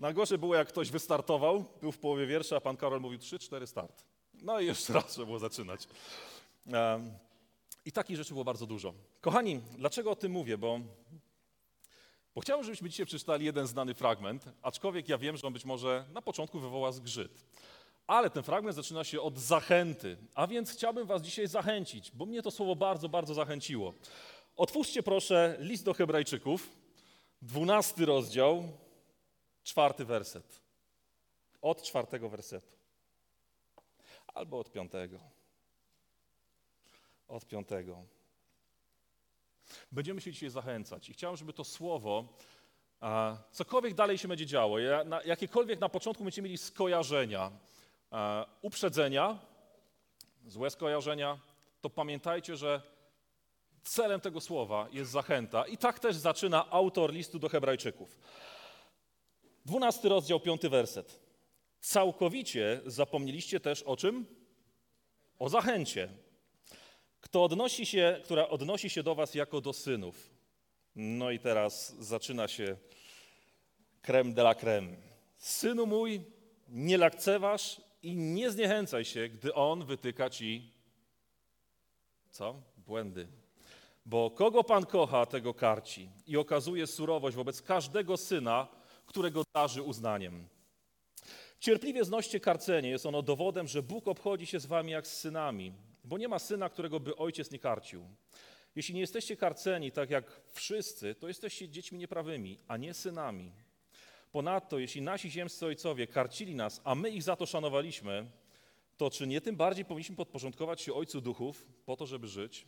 Najgorsze 0.01 0.39
było, 0.39 0.55
jak 0.55 0.69
ktoś 0.69 0.91
wystartował, 0.91 1.65
był 1.81 1.93
w 1.93 1.99
połowie 1.99 2.27
wiersza, 2.27 2.57
a 2.57 2.61
pan 2.61 2.77
Karol 2.77 3.01
mówił 3.01 3.19
trzy, 3.19 3.39
cztery 3.39 3.67
start. 3.67 4.05
No 4.43 4.61
i 4.61 4.67
jeszcze 4.67 4.93
raz 4.93 5.07
trzeba 5.07 5.27
było 5.27 5.39
zaczynać. 5.39 5.89
I 7.85 7.93
takich 7.93 8.17
rzeczy 8.17 8.33
było 8.33 8.45
bardzo 8.45 8.67
dużo. 8.67 8.95
Kochani, 9.21 9.61
dlaczego 9.77 10.11
o 10.11 10.17
tym 10.17 10.33
mówię? 10.33 10.59
Bo, 10.59 10.81
bo 12.35 12.41
chciałbym, 12.41 12.65
żebyśmy 12.65 12.91
dzisiaj 12.91 13.07
przeczytali 13.07 13.45
jeden 13.45 13.67
znany 13.67 13.95
fragment, 13.95 14.45
aczkolwiek 14.63 15.09
ja 15.09 15.19
wiem, 15.19 15.37
że 15.37 15.47
on 15.47 15.53
być 15.53 15.65
może 15.65 16.05
na 16.13 16.23
początku 16.23 16.61
wywoła 16.61 16.93
zgrzyt. 16.93 17.45
Ale 18.07 18.31
ten 18.31 18.43
fragment 18.43 18.77
zaczyna 18.77 19.05
się 19.05 19.21
od 19.21 19.39
zachęty, 19.39 20.17
a 20.35 20.47
więc 20.47 20.71
chciałbym 20.71 21.07
was 21.07 21.23
dzisiaj 21.23 21.49
zachęcić, 21.49 22.11
bo 22.11 22.27
mnie 22.27 22.43
to 22.43 22.51
słowo 22.51 22.77
bardzo, 22.77 23.09
bardzo 23.09 23.35
zachęciło. 23.35 23.95
Otwórzcie 24.57 25.03
proszę 25.03 25.57
list 25.61 25.85
do 25.85 25.95
Hebrajczyków, 25.95 26.71
dwunasty 27.43 28.07
rozdział, 28.07 28.69
czwarty 29.65 30.05
werset. 30.05 30.61
Od 31.63 31.83
czwartego 31.83 32.29
wersetu. 32.29 32.78
Albo 34.39 34.59
od 34.59 34.73
piątego 34.73 35.19
od 37.29 37.47
piątego. 37.47 38.05
Będziemy 39.93 40.21
się 40.21 40.33
dzisiaj 40.33 40.51
zachęcać 40.51 41.09
i 41.09 41.13
chciałem, 41.13 41.37
żeby 41.37 41.53
to 41.53 41.65
słowo, 41.65 42.29
a, 43.01 43.37
cokolwiek 43.53 43.95
dalej 43.95 44.19
się 44.19 44.29
będzie 44.29 44.47
działo, 44.47 44.77
na, 45.05 45.23
jakiekolwiek 45.23 45.81
na 45.81 45.89
początku 45.89 46.25
będziecie 46.25 46.43
mieli 46.43 46.59
skojarzenia, 46.59 47.51
a, 48.11 48.47
uprzedzenia, 48.63 49.39
złe 50.47 50.71
skojarzenia, 50.71 51.39
to 51.81 51.91
pamiętajcie, 51.91 52.57
że 52.57 52.83
celem 53.83 54.21
tego 54.21 54.41
słowa 54.41 54.89
jest 54.93 55.11
zachęta. 55.11 55.67
I 55.67 55.77
tak 55.77 55.99
też 55.99 56.17
zaczyna 56.17 56.71
autor 56.71 57.13
listu 57.13 57.39
do 57.39 57.49
Hebrajczyków. 57.49 58.19
Dwunasty 59.65 60.09
rozdział, 60.09 60.41
piąty 60.41 60.69
werset. 60.69 61.21
Całkowicie 61.81 62.81
zapomnieliście 62.87 63.61
też 63.61 63.83
o 63.83 63.97
czym? 63.97 64.38
O 65.39 65.49
zachęcie, 65.49 66.09
kto 67.21 67.45
odnosi 67.45 67.87
się, 67.87 68.21
która 68.25 68.49
odnosi 68.49 68.91
się 68.91 69.03
do 69.03 69.15
was 69.15 69.35
jako 69.35 69.61
do 69.61 69.73
synów. 69.73 70.31
No 70.97 71.31
i 71.31 71.39
teraz 71.39 71.95
zaczyna 71.99 72.49
się 72.49 72.77
creme 74.03 74.33
de 74.33 74.43
la 74.43 74.55
creme. 74.55 74.97
Synu 75.37 75.87
mój, 75.87 76.21
nie 76.69 76.99
lekceważ 76.99 77.81
i 78.03 78.17
nie 78.17 78.51
zniechęcaj 78.51 79.05
się, 79.05 79.29
gdy 79.29 79.55
on 79.55 79.85
wytyka 79.85 80.31
ci 80.31 80.79
co? 82.31 82.63
Błędy. 82.77 83.29
Bo 84.07 84.31
kogo 84.31 84.65
Pan 84.65 84.87
kocha, 84.87 85.27
tego 85.27 85.55
karci 85.55 86.09
i 86.27 86.37
okazuje 86.37 86.87
surowość 86.87 87.37
wobec 87.37 87.63
każdego 87.63 88.17
syna, 88.17 88.69
którego 89.07 89.43
darzy 89.55 89.83
uznaniem. 89.83 90.49
Cierpliwie 91.61 92.05
znoście 92.05 92.41
karcenie, 92.41 92.89
jest 92.89 93.07
ono 93.07 93.23
dowodem, 93.23 93.69
że 93.69 93.83
Bóg 93.83 94.09
obchodzi 94.09 94.47
się 94.47 94.61
z 94.61 94.67
wami 94.67 94.93
jak 94.93 95.07
z 95.07 95.17
synami. 95.17 95.73
Bo 96.05 96.19
nie 96.19 96.29
ma 96.29 96.39
syna, 96.39 96.69
którego 96.69 97.01
by 97.01 97.17
ojciec 97.17 97.51
nie 97.51 97.59
karcił. 97.59 98.05
Jeśli 98.77 98.95
nie 98.95 99.01
jesteście 99.01 99.37
karceni 99.37 99.93
tak 99.93 100.11
jak 100.11 100.41
wszyscy, 100.53 101.15
to 101.15 101.29
jesteście 101.29 101.69
dziećmi 101.69 101.99
nieprawymi, 101.99 102.59
a 102.69 102.77
nie 102.77 102.95
synami. 102.95 103.53
Ponadto, 104.33 104.79
jeśli 104.79 105.03
nasi 105.03 105.31
ziemscy 105.31 105.67
ojcowie 105.67 106.07
karcili 106.07 106.55
nas, 106.55 106.81
a 106.85 106.95
my 106.95 107.11
ich 107.11 107.23
za 107.23 107.37
to 107.37 107.47
szanowaliśmy, 107.47 108.31
to 108.97 109.11
czy 109.11 109.27
nie 109.27 109.41
tym 109.41 109.57
bardziej 109.57 109.85
powinniśmy 109.85 110.17
podporządkować 110.17 110.81
się 110.81 110.95
Ojcu 110.95 111.21
Duchów 111.21 111.67
po 111.87 111.97
to, 111.97 112.07
żeby 112.07 112.29
żyć? 112.29 112.67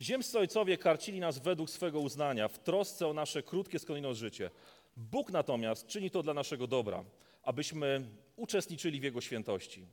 Ziemscy 0.00 0.38
ojcowie 0.38 0.78
karcili 0.78 1.20
nas 1.20 1.38
według 1.38 1.70
swego 1.70 2.00
uznania, 2.00 2.48
w 2.48 2.58
trosce 2.58 3.08
o 3.08 3.12
nasze 3.12 3.42
krótkie 3.42 3.78
skądinąd 3.78 4.16
życie. 4.16 4.50
Bóg 4.96 5.30
natomiast 5.30 5.86
czyni 5.86 6.10
to 6.10 6.22
dla 6.22 6.34
naszego 6.34 6.66
dobra, 6.66 7.04
abyśmy 7.42 8.08
uczestniczyli 8.36 9.00
w 9.00 9.02
Jego 9.02 9.20
świętości. 9.20 9.86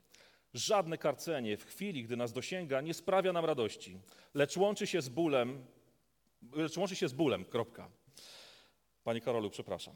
Żadne 0.53 0.97
karcenie 0.97 1.57
w 1.57 1.65
chwili, 1.65 2.03
gdy 2.03 2.17
nas 2.17 2.33
dosięga, 2.33 2.81
nie 2.81 2.93
sprawia 2.93 3.33
nam 3.33 3.45
radości, 3.45 3.99
lecz 4.33 4.57
łączy 4.57 4.87
się 4.87 5.01
z 5.01 5.09
bólem, 5.09 5.65
lecz 6.55 6.77
łączy 6.77 6.95
się 6.95 7.07
z 7.07 7.13
bólem, 7.13 7.45
kropka. 7.45 7.89
Panie 9.03 9.21
Karolu, 9.21 9.49
przepraszam. 9.49 9.93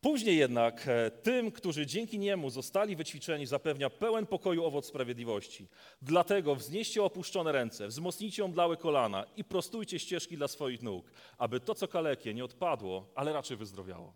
Później 0.00 0.36
jednak 0.36 0.88
e, 0.88 1.10
tym, 1.10 1.52
którzy 1.52 1.86
dzięki 1.86 2.18
niemu 2.18 2.50
zostali 2.50 2.96
wyćwiczeni, 2.96 3.46
zapewnia 3.46 3.90
pełen 3.90 4.26
pokoju 4.26 4.64
owoc 4.64 4.86
sprawiedliwości. 4.86 5.68
Dlatego 6.02 6.54
wznieście 6.54 7.02
opuszczone 7.02 7.52
ręce, 7.52 7.88
wzmocnijcie 7.88 8.44
omdlałe 8.44 8.76
kolana 8.76 9.24
i 9.36 9.44
prostujcie 9.44 9.98
ścieżki 9.98 10.36
dla 10.36 10.48
swoich 10.48 10.82
nóg, 10.82 11.10
aby 11.38 11.60
to, 11.60 11.74
co 11.74 11.88
kalekie, 11.88 12.34
nie 12.34 12.44
odpadło, 12.44 13.06
ale 13.14 13.32
raczej 13.32 13.56
wyzdrowiało. 13.56 14.14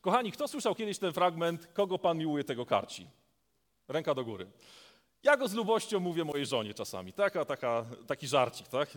Kochani, 0.00 0.32
kto 0.32 0.48
słyszał 0.48 0.74
kiedyś 0.74 0.98
ten 0.98 1.12
fragment, 1.12 1.66
kogo 1.66 1.98
Pan 1.98 2.18
miłuje, 2.18 2.44
tego 2.44 2.66
karci? 2.66 3.08
Ręka 3.88 4.14
do 4.14 4.24
góry. 4.24 4.50
Ja 5.22 5.36
go 5.36 5.48
z 5.48 5.54
lubością 5.54 6.00
mówię 6.00 6.24
mojej 6.24 6.46
żonie 6.46 6.74
czasami. 6.74 7.12
Taka, 7.12 7.44
taka, 7.44 7.84
taki 8.06 8.28
żarcik, 8.28 8.68
tak? 8.68 8.88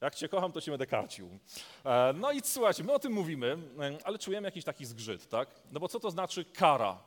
Jak 0.00 0.14
cię 0.14 0.28
kocham, 0.28 0.52
to 0.52 0.60
cię 0.60 0.70
będę 0.70 0.86
karcił. 0.86 1.38
E, 1.84 2.12
no 2.12 2.32
i 2.32 2.40
słuchajcie, 2.44 2.84
my 2.84 2.92
o 2.92 2.98
tym 2.98 3.12
mówimy, 3.12 3.58
e, 3.80 3.98
ale 4.04 4.18
czujemy 4.18 4.48
jakiś 4.48 4.64
taki 4.64 4.86
zgrzyt, 4.86 5.28
tak? 5.28 5.48
No 5.72 5.80
bo 5.80 5.88
co 5.88 6.00
to 6.00 6.10
znaczy 6.10 6.44
kara? 6.44 7.02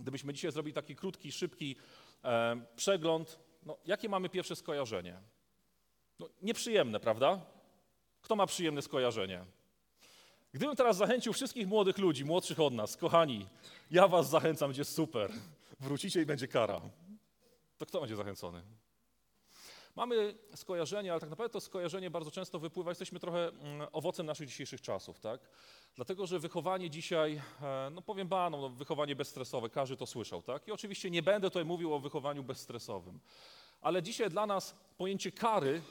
Gdybyśmy 0.00 0.32
dzisiaj 0.32 0.52
zrobili 0.52 0.74
taki 0.74 0.96
krótki, 0.96 1.32
szybki 1.32 1.76
e, 2.24 2.60
przegląd, 2.76 3.38
no 3.66 3.76
jakie 3.86 4.08
mamy 4.08 4.28
pierwsze 4.28 4.56
skojarzenie? 4.56 5.18
No, 6.18 6.28
nieprzyjemne, 6.42 7.00
prawda? 7.00 7.40
Kto 8.20 8.36
ma 8.36 8.46
przyjemne 8.46 8.82
skojarzenie? 8.82 9.44
Gdybym 10.54 10.76
teraz 10.76 10.96
zachęcił 10.96 11.32
wszystkich 11.32 11.68
młodych 11.68 11.98
ludzi, 11.98 12.24
młodszych 12.24 12.60
od 12.60 12.74
nas, 12.74 12.96
kochani, 12.96 13.46
ja 13.90 14.08
was 14.08 14.30
zachęcam, 14.30 14.68
będzie 14.68 14.84
super, 14.84 15.32
wrócicie 15.80 16.22
i 16.22 16.26
będzie 16.26 16.48
kara. 16.48 16.80
To 17.78 17.86
kto 17.86 18.00
będzie 18.00 18.16
zachęcony? 18.16 18.62
Mamy 19.96 20.34
skojarzenie, 20.54 21.12
ale 21.12 21.20
tak 21.20 21.30
naprawdę 21.30 21.52
to 21.52 21.60
skojarzenie 21.60 22.10
bardzo 22.10 22.30
często 22.30 22.58
wypływa, 22.58 22.90
jesteśmy 22.90 23.20
trochę 23.20 23.48
mm, 23.48 23.88
owocem 23.92 24.26
naszych 24.26 24.48
dzisiejszych 24.48 24.80
czasów, 24.80 25.20
tak? 25.20 25.40
Dlatego, 25.96 26.26
że 26.26 26.38
wychowanie 26.38 26.90
dzisiaj, 26.90 27.42
e, 27.62 27.90
no 27.92 28.02
powiem 28.02 28.28
baną, 28.28 28.60
no 28.60 28.68
wychowanie 28.68 29.16
bezstresowe, 29.16 29.70
każdy 29.70 29.96
to 29.96 30.06
słyszał, 30.06 30.42
tak? 30.42 30.68
I 30.68 30.72
oczywiście 30.72 31.10
nie 31.10 31.22
będę 31.22 31.50
tutaj 31.50 31.64
mówił 31.64 31.94
o 31.94 31.98
wychowaniu 31.98 32.44
bezstresowym, 32.44 33.20
ale 33.80 34.02
dzisiaj 34.02 34.30
dla 34.30 34.46
nas 34.46 34.74
pojęcie 34.96 35.32
kary 35.32 35.82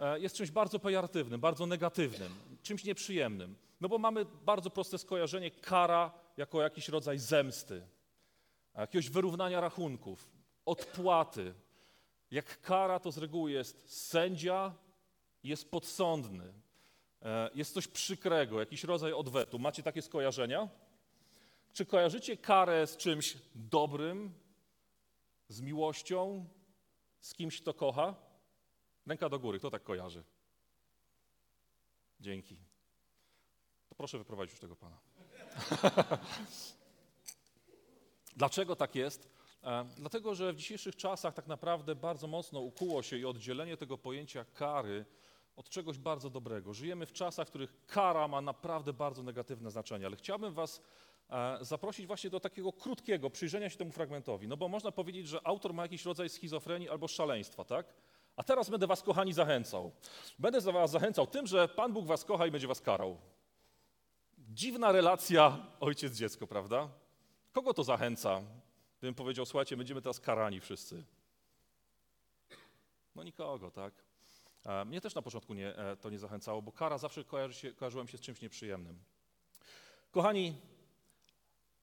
e, 0.00 0.20
jest 0.20 0.36
czymś 0.36 0.50
bardzo 0.50 0.78
pejoratywnym, 0.78 1.40
bardzo 1.40 1.66
negatywnym, 1.66 2.34
czymś 2.62 2.84
nieprzyjemnym. 2.84 3.67
No 3.80 3.88
bo 3.88 3.98
mamy 3.98 4.24
bardzo 4.24 4.70
proste 4.70 4.98
skojarzenie 4.98 5.50
kara 5.50 6.12
jako 6.36 6.62
jakiś 6.62 6.88
rodzaj 6.88 7.18
zemsty, 7.18 7.86
jakiegoś 8.74 9.10
wyrównania 9.10 9.60
rachunków, 9.60 10.28
odpłaty, 10.64 11.54
jak 12.30 12.60
kara, 12.60 13.00
to 13.00 13.12
z 13.12 13.18
reguły 13.18 13.52
jest 13.52 14.08
sędzia, 14.08 14.74
jest 15.42 15.70
podsądny, 15.70 16.52
e, 17.22 17.50
jest 17.54 17.74
coś 17.74 17.88
przykrego, 17.88 18.60
jakiś 18.60 18.84
rodzaj 18.84 19.12
odwetu. 19.12 19.58
Macie 19.58 19.82
takie 19.82 20.02
skojarzenia? 20.02 20.68
Czy 21.72 21.86
kojarzycie 21.86 22.36
karę 22.36 22.86
z 22.86 22.96
czymś 22.96 23.36
dobrym, 23.54 24.34
z 25.48 25.60
miłością, 25.60 26.48
z 27.20 27.34
kimś, 27.34 27.60
kto 27.60 27.74
kocha? 27.74 28.14
Ręka 29.06 29.28
do 29.28 29.38
góry, 29.38 29.58
kto 29.58 29.70
tak 29.70 29.82
kojarzy? 29.82 30.24
Dzięki. 32.20 32.67
Proszę 33.98 34.18
wyprowadzić 34.18 34.52
już 34.52 34.60
tego 34.60 34.76
pana. 34.76 34.98
Dlaczego 38.36 38.76
tak 38.76 38.94
jest? 38.94 39.28
E, 39.64 39.84
dlatego, 39.96 40.34
że 40.34 40.52
w 40.52 40.56
dzisiejszych 40.56 40.96
czasach 40.96 41.34
tak 41.34 41.46
naprawdę 41.46 41.94
bardzo 41.94 42.26
mocno 42.26 42.60
ukuło 42.60 43.02
się 43.02 43.18
i 43.18 43.24
oddzielenie 43.24 43.76
tego 43.76 43.98
pojęcia 43.98 44.44
kary 44.44 45.04
od 45.56 45.68
czegoś 45.68 45.98
bardzo 45.98 46.30
dobrego. 46.30 46.74
Żyjemy 46.74 47.06
w 47.06 47.12
czasach, 47.12 47.46
w 47.46 47.50
których 47.50 47.86
kara 47.86 48.28
ma 48.28 48.40
naprawdę 48.40 48.92
bardzo 48.92 49.22
negatywne 49.22 49.70
znaczenie, 49.70 50.06
ale 50.06 50.16
chciałbym 50.16 50.54
Was 50.54 50.82
e, 51.30 51.58
zaprosić 51.60 52.06
właśnie 52.06 52.30
do 52.30 52.40
takiego 52.40 52.72
krótkiego 52.72 53.30
przyjrzenia 53.30 53.70
się 53.70 53.76
temu 53.76 53.92
fragmentowi, 53.92 54.48
no 54.48 54.56
bo 54.56 54.68
można 54.68 54.92
powiedzieć, 54.92 55.28
że 55.28 55.46
autor 55.46 55.74
ma 55.74 55.82
jakiś 55.82 56.04
rodzaj 56.04 56.28
schizofrenii 56.28 56.88
albo 56.88 57.08
szaleństwa, 57.08 57.64
tak? 57.64 57.94
A 58.36 58.42
teraz 58.44 58.70
będę 58.70 58.86
Was, 58.86 59.02
kochani, 59.02 59.32
zachęcał. 59.32 59.92
Będę 60.38 60.60
Was 60.60 60.90
zachęcał 60.90 61.26
tym, 61.26 61.46
że 61.46 61.68
Pan 61.68 61.92
Bóg 61.92 62.06
Was 62.06 62.24
kocha 62.24 62.46
i 62.46 62.50
będzie 62.50 62.66
Was 62.66 62.80
karał. 62.80 63.18
Dziwna 64.58 64.92
relacja 64.92 65.66
ojciec-dziecko, 65.80 66.46
prawda? 66.46 66.88
Kogo 67.52 67.74
to 67.74 67.84
zachęca? 67.84 68.42
Gdybym 68.98 69.14
powiedział, 69.14 69.46
słuchajcie, 69.46 69.76
będziemy 69.76 70.02
teraz 70.02 70.20
karani 70.20 70.60
wszyscy. 70.60 71.04
No 73.14 73.22
nikogo, 73.22 73.70
tak? 73.70 73.94
E, 74.64 74.84
mnie 74.84 75.00
też 75.00 75.14
na 75.14 75.22
początku 75.22 75.54
nie, 75.54 75.76
e, 75.76 75.96
to 75.96 76.10
nie 76.10 76.18
zachęcało, 76.18 76.62
bo 76.62 76.72
kara 76.72 76.98
zawsze 76.98 77.24
kojarzy 77.24 77.54
się, 77.54 77.72
kojarzyła 77.72 78.02
mi 78.02 78.08
się 78.08 78.18
z 78.18 78.20
czymś 78.20 78.40
nieprzyjemnym. 78.40 78.98
Kochani, 80.10 80.54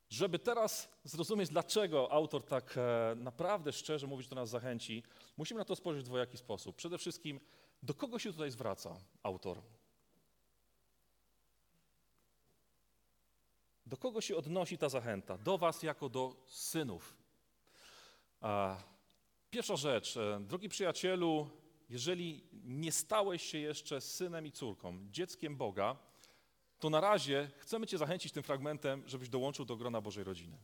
żeby 0.09 0.39
teraz 0.39 0.89
zrozumieć, 1.03 1.49
dlaczego 1.49 2.11
autor 2.11 2.43
tak 2.43 2.77
e, 2.77 3.15
naprawdę 3.15 3.73
szczerze 3.73 4.07
mówi, 4.07 4.23
że 4.23 4.29
to 4.29 4.35
nas 4.35 4.49
zachęci, 4.49 5.03
musimy 5.37 5.57
na 5.57 5.65
to 5.65 5.75
spojrzeć 5.75 6.03
w 6.03 6.07
dwojaki 6.07 6.37
sposób. 6.37 6.75
Przede 6.75 6.97
wszystkim, 6.97 7.39
do 7.83 7.93
kogo 7.93 8.19
się 8.19 8.31
tutaj 8.31 8.51
zwraca 8.51 8.97
autor? 9.23 9.61
Do 13.85 13.97
kogo 13.97 14.21
się 14.21 14.35
odnosi 14.35 14.77
ta 14.77 14.89
zachęta? 14.89 15.37
Do 15.37 15.57
Was 15.57 15.83
jako 15.83 16.09
do 16.09 16.35
synów. 16.47 17.17
Pierwsza 19.49 19.75
rzecz, 19.75 20.17
e, 20.17 20.39
drogi 20.39 20.69
przyjacielu, 20.69 21.49
jeżeli 21.89 22.43
nie 22.63 22.91
stałeś 22.91 23.43
się 23.43 23.57
jeszcze 23.57 24.01
synem 24.01 24.45
i 24.45 24.51
córką, 24.51 25.07
dzieckiem 25.11 25.57
Boga, 25.57 25.97
to 26.79 26.89
na 26.89 27.01
razie 27.01 27.51
chcemy 27.57 27.87
Cię 27.87 27.97
zachęcić 27.97 28.31
tym 28.31 28.43
fragmentem, 28.43 29.03
żebyś 29.05 29.29
dołączył 29.29 29.65
do 29.65 29.75
grona 29.75 30.01
Bożej 30.01 30.23
rodziny. 30.23 30.57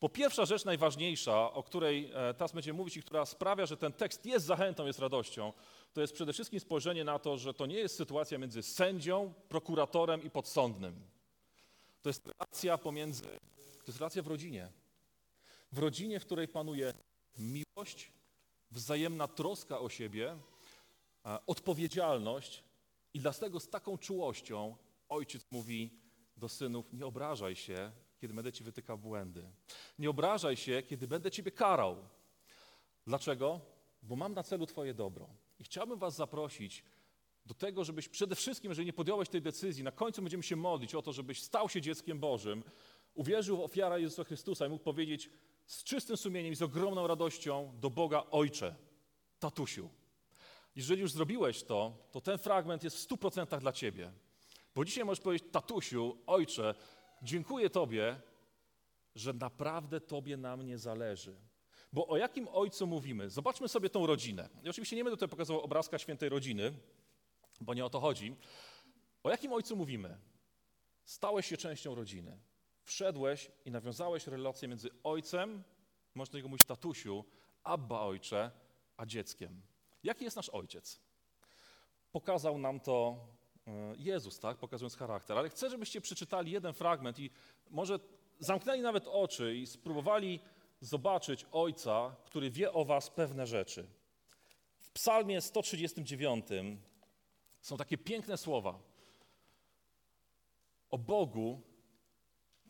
Po 0.00 0.08
pierwsza 0.08 0.44
rzecz 0.44 0.64
najważniejsza, 0.64 1.52
o 1.52 1.62
której 1.62 2.10
e, 2.14 2.34
teraz 2.34 2.52
będziemy 2.52 2.76
mówić 2.76 2.96
i 2.96 3.02
która 3.02 3.26
sprawia, 3.26 3.66
że 3.66 3.76
ten 3.76 3.92
tekst 3.92 4.26
jest 4.26 4.46
zachętą, 4.46 4.86
jest 4.86 4.98
radością, 4.98 5.52
to 5.92 6.00
jest 6.00 6.12
przede 6.12 6.32
wszystkim 6.32 6.60
spojrzenie 6.60 7.04
na 7.04 7.18
to, 7.18 7.38
że 7.38 7.54
to 7.54 7.66
nie 7.66 7.78
jest 7.78 7.96
sytuacja 7.96 8.38
między 8.38 8.62
sędzią, 8.62 9.34
prokuratorem 9.48 10.22
i 10.22 10.30
podsądnym. 10.30 11.15
To 12.06 12.10
jest 12.10 12.26
relacja 12.26 12.78
pomiędzy, 12.78 13.22
to 13.78 13.84
jest 13.86 13.98
relacja 13.98 14.22
w 14.22 14.26
rodzinie. 14.26 14.72
W 15.72 15.78
rodzinie, 15.78 16.20
w 16.20 16.24
której 16.24 16.48
panuje 16.48 16.92
miłość, 17.38 18.12
wzajemna 18.70 19.28
troska 19.28 19.80
o 19.80 19.88
siebie, 19.88 20.38
odpowiedzialność 21.46 22.64
i 23.14 23.20
dlatego 23.20 23.60
z 23.60 23.68
taką 23.68 23.98
czułością 23.98 24.76
ojciec 25.08 25.46
mówi 25.50 26.00
do 26.36 26.48
synów, 26.48 26.92
nie 26.92 27.06
obrażaj 27.06 27.56
się, 27.56 27.92
kiedy 28.18 28.34
będę 28.34 28.52
ci 28.52 28.64
wytykał 28.64 28.98
błędy. 28.98 29.50
Nie 29.98 30.10
obrażaj 30.10 30.56
się, 30.56 30.82
kiedy 30.82 31.08
będę 31.08 31.30
ciebie 31.30 31.50
karał. 31.50 31.96
Dlaczego? 33.06 33.60
Bo 34.02 34.16
mam 34.16 34.34
na 34.34 34.42
celu 34.42 34.66
twoje 34.66 34.94
dobro. 34.94 35.28
I 35.58 35.64
chciałbym 35.64 35.98
was 35.98 36.16
zaprosić 36.16 36.84
do 37.46 37.54
tego, 37.54 37.84
żebyś 37.84 38.08
przede 38.08 38.34
wszystkim, 38.34 38.70
jeżeli 38.70 38.86
nie 38.86 38.92
podjąłeś 38.92 39.28
tej 39.28 39.42
decyzji, 39.42 39.84
na 39.84 39.92
końcu 39.92 40.22
będziemy 40.22 40.42
się 40.42 40.56
modlić 40.56 40.94
o 40.94 41.02
to, 41.02 41.12
żebyś 41.12 41.42
stał 41.42 41.68
się 41.68 41.80
dzieckiem 41.80 42.18
Bożym, 42.18 42.62
uwierzył 43.14 43.56
w 43.56 43.60
ofiarę 43.60 44.00
Jezusa 44.00 44.24
Chrystusa 44.24 44.66
i 44.66 44.68
mógł 44.68 44.84
powiedzieć 44.84 45.30
z 45.66 45.84
czystym 45.84 46.16
sumieniem 46.16 46.52
i 46.52 46.56
z 46.56 46.62
ogromną 46.62 47.06
radością 47.06 47.72
do 47.80 47.90
Boga 47.90 48.24
Ojcze, 48.30 48.74
tatusiu. 49.38 49.90
Jeżeli 50.76 51.00
już 51.00 51.12
zrobiłeś 51.12 51.62
to, 51.62 52.08
to 52.12 52.20
ten 52.20 52.38
fragment 52.38 52.84
jest 52.84 52.96
w 52.96 53.08
100% 53.08 53.60
dla 53.60 53.72
ciebie. 53.72 54.12
Bo 54.74 54.84
dzisiaj 54.84 55.04
możesz 55.04 55.24
powiedzieć, 55.24 55.48
tatusiu, 55.52 56.18
ojcze, 56.26 56.74
dziękuję 57.22 57.70
Tobie, 57.70 58.20
że 59.14 59.32
naprawdę 59.32 60.00
Tobie 60.00 60.36
na 60.36 60.56
mnie 60.56 60.78
zależy. 60.78 61.36
Bo 61.92 62.06
o 62.06 62.16
jakim 62.16 62.48
ojcu 62.48 62.86
mówimy? 62.86 63.30
Zobaczmy 63.30 63.68
sobie 63.68 63.90
tą 63.90 64.06
rodzinę. 64.06 64.48
I 64.64 64.68
oczywiście 64.68 64.96
nie 64.96 65.04
będę 65.04 65.16
tutaj 65.16 65.28
pokazywał 65.28 65.62
obrazka 65.62 65.98
świętej 65.98 66.28
rodziny, 66.28 66.72
bo 67.60 67.74
nie 67.74 67.84
o 67.84 67.90
to 67.90 68.00
chodzi. 68.00 68.36
O 69.22 69.30
jakim 69.30 69.52
ojcu 69.52 69.76
mówimy? 69.76 70.18
Stałeś 71.04 71.46
się 71.46 71.56
częścią 71.56 71.94
rodziny. 71.94 72.38
Wszedłeś 72.82 73.50
i 73.64 73.70
nawiązałeś 73.70 74.26
relację 74.26 74.68
między 74.68 74.90
ojcem, 75.04 75.62
można 76.14 76.36
jego 76.36 76.48
mówić 76.48 76.66
tatusiu, 76.66 77.24
abba 77.62 78.00
ojcze, 78.00 78.50
a 78.96 79.06
dzieckiem. 79.06 79.62
Jaki 80.02 80.24
jest 80.24 80.36
nasz 80.36 80.48
ojciec? 80.48 81.00
Pokazał 82.12 82.58
nam 82.58 82.80
to 82.80 83.26
e, 83.66 83.94
Jezus, 83.96 84.38
tak, 84.38 84.58
pokazując 84.58 84.96
charakter. 84.96 85.38
Ale 85.38 85.48
chcę, 85.48 85.70
żebyście 85.70 86.00
przeczytali 86.00 86.52
jeden 86.52 86.74
fragment 86.74 87.18
i 87.18 87.30
może 87.70 87.98
zamknęli 88.38 88.80
nawet 88.80 89.08
oczy 89.08 89.56
i 89.56 89.66
spróbowali 89.66 90.40
zobaczyć 90.80 91.46
Ojca, 91.52 92.16
który 92.24 92.50
wie 92.50 92.72
o 92.72 92.84
was 92.84 93.10
pewne 93.10 93.46
rzeczy. 93.46 93.86
W 94.78 94.90
Psalmie 94.90 95.40
139 95.40 96.46
są 97.66 97.76
takie 97.76 97.98
piękne 97.98 98.36
słowa 98.36 98.78
o 100.90 100.98
Bogu, 100.98 101.62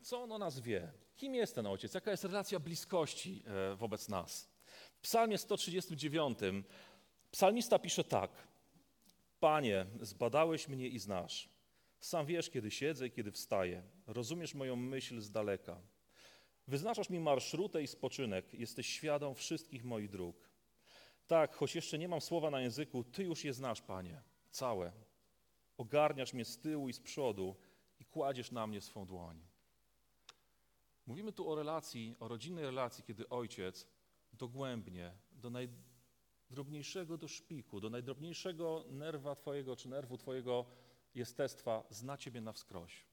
co 0.01 0.23
on 0.23 0.31
o 0.31 0.37
nas 0.37 0.59
wie, 0.59 0.91
kim 1.15 1.35
jest 1.35 1.55
ten 1.55 1.65
ojciec, 1.65 1.93
jaka 1.93 2.11
jest 2.11 2.23
relacja 2.23 2.59
bliskości 2.59 3.43
e, 3.45 3.75
wobec 3.75 4.09
nas. 4.09 4.49
W 4.93 4.99
psalmie 4.99 5.37
139 5.37 6.39
psalmista 7.31 7.79
pisze 7.79 8.03
tak. 8.03 8.31
Panie, 9.39 9.85
zbadałeś 10.01 10.67
mnie 10.67 10.87
i 10.87 10.99
znasz. 10.99 11.49
Sam 11.99 12.25
wiesz, 12.25 12.49
kiedy 12.49 12.71
siedzę 12.71 13.07
i 13.07 13.11
kiedy 13.11 13.31
wstaję. 13.31 13.83
Rozumiesz 14.07 14.53
moją 14.53 14.75
myśl 14.75 15.19
z 15.19 15.31
daleka. 15.31 15.81
Wyznaczasz 16.67 17.09
mi 17.09 17.19
marszrutę 17.19 17.83
i 17.83 17.87
spoczynek. 17.87 18.53
Jesteś 18.53 18.87
świadom 18.87 19.35
wszystkich 19.35 19.83
moich 19.83 20.09
dróg. 20.09 20.49
Tak, 21.27 21.55
choć 21.55 21.75
jeszcze 21.75 21.97
nie 21.97 22.07
mam 22.07 22.21
słowa 22.21 22.49
na 22.49 22.61
języku, 22.61 23.03
Ty 23.03 23.23
już 23.23 23.43
je 23.43 23.53
znasz, 23.53 23.81
Panie, 23.81 24.21
całe. 24.51 24.91
Ogarniasz 25.77 26.33
mnie 26.33 26.45
z 26.45 26.59
tyłu 26.59 26.89
i 26.89 26.93
z 26.93 26.99
przodu 26.99 27.55
i 27.99 28.05
kładziesz 28.05 28.51
na 28.51 28.67
mnie 28.67 28.81
swą 28.81 29.05
dłoń. 29.05 29.47
Mówimy 31.05 31.31
tu 31.31 31.51
o 31.51 31.55
relacji, 31.55 32.15
o 32.19 32.27
rodzinnej 32.27 32.63
relacji, 32.63 33.03
kiedy 33.03 33.29
ojciec 33.29 33.87
dogłębnie, 34.33 35.17
do 35.31 35.49
najdrobniejszego 35.49 37.17
do 37.17 37.27
szpiku, 37.27 37.79
do 37.79 37.89
najdrobniejszego 37.89 38.85
nerwa 38.89 39.35
Twojego 39.35 39.75
czy 39.75 39.89
nerwu 39.89 40.17
Twojego 40.17 40.65
jestestwa 41.15 41.83
zna 41.89 42.17
Ciebie 42.17 42.41
na 42.41 42.53
wskroś. 42.53 43.05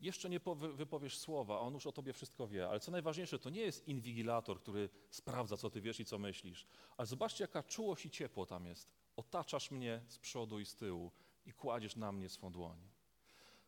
Jeszcze 0.00 0.30
nie 0.30 0.40
wypowiesz 0.74 1.18
słowa, 1.18 1.60
on 1.60 1.74
już 1.74 1.86
o 1.86 1.92
Tobie 1.92 2.12
wszystko 2.12 2.48
wie. 2.48 2.68
Ale 2.68 2.80
co 2.80 2.90
najważniejsze, 2.90 3.38
to 3.38 3.50
nie 3.50 3.60
jest 3.60 3.88
inwigilator, 3.88 4.60
który 4.60 4.88
sprawdza, 5.10 5.56
co 5.56 5.70
Ty 5.70 5.80
wiesz 5.80 6.00
i 6.00 6.04
co 6.04 6.18
myślisz. 6.18 6.66
Ale 6.96 7.06
zobaczcie, 7.06 7.44
jaka 7.44 7.62
czułość 7.62 8.06
i 8.06 8.10
ciepło 8.10 8.46
tam 8.46 8.66
jest. 8.66 8.97
Otaczasz 9.18 9.70
mnie 9.70 10.00
z 10.08 10.18
przodu 10.18 10.60
i 10.60 10.66
z 10.66 10.74
tyłu 10.74 11.12
i 11.46 11.52
kładziesz 11.52 11.96
na 11.96 12.12
mnie 12.12 12.28
swą 12.28 12.52
dłoń. 12.52 12.78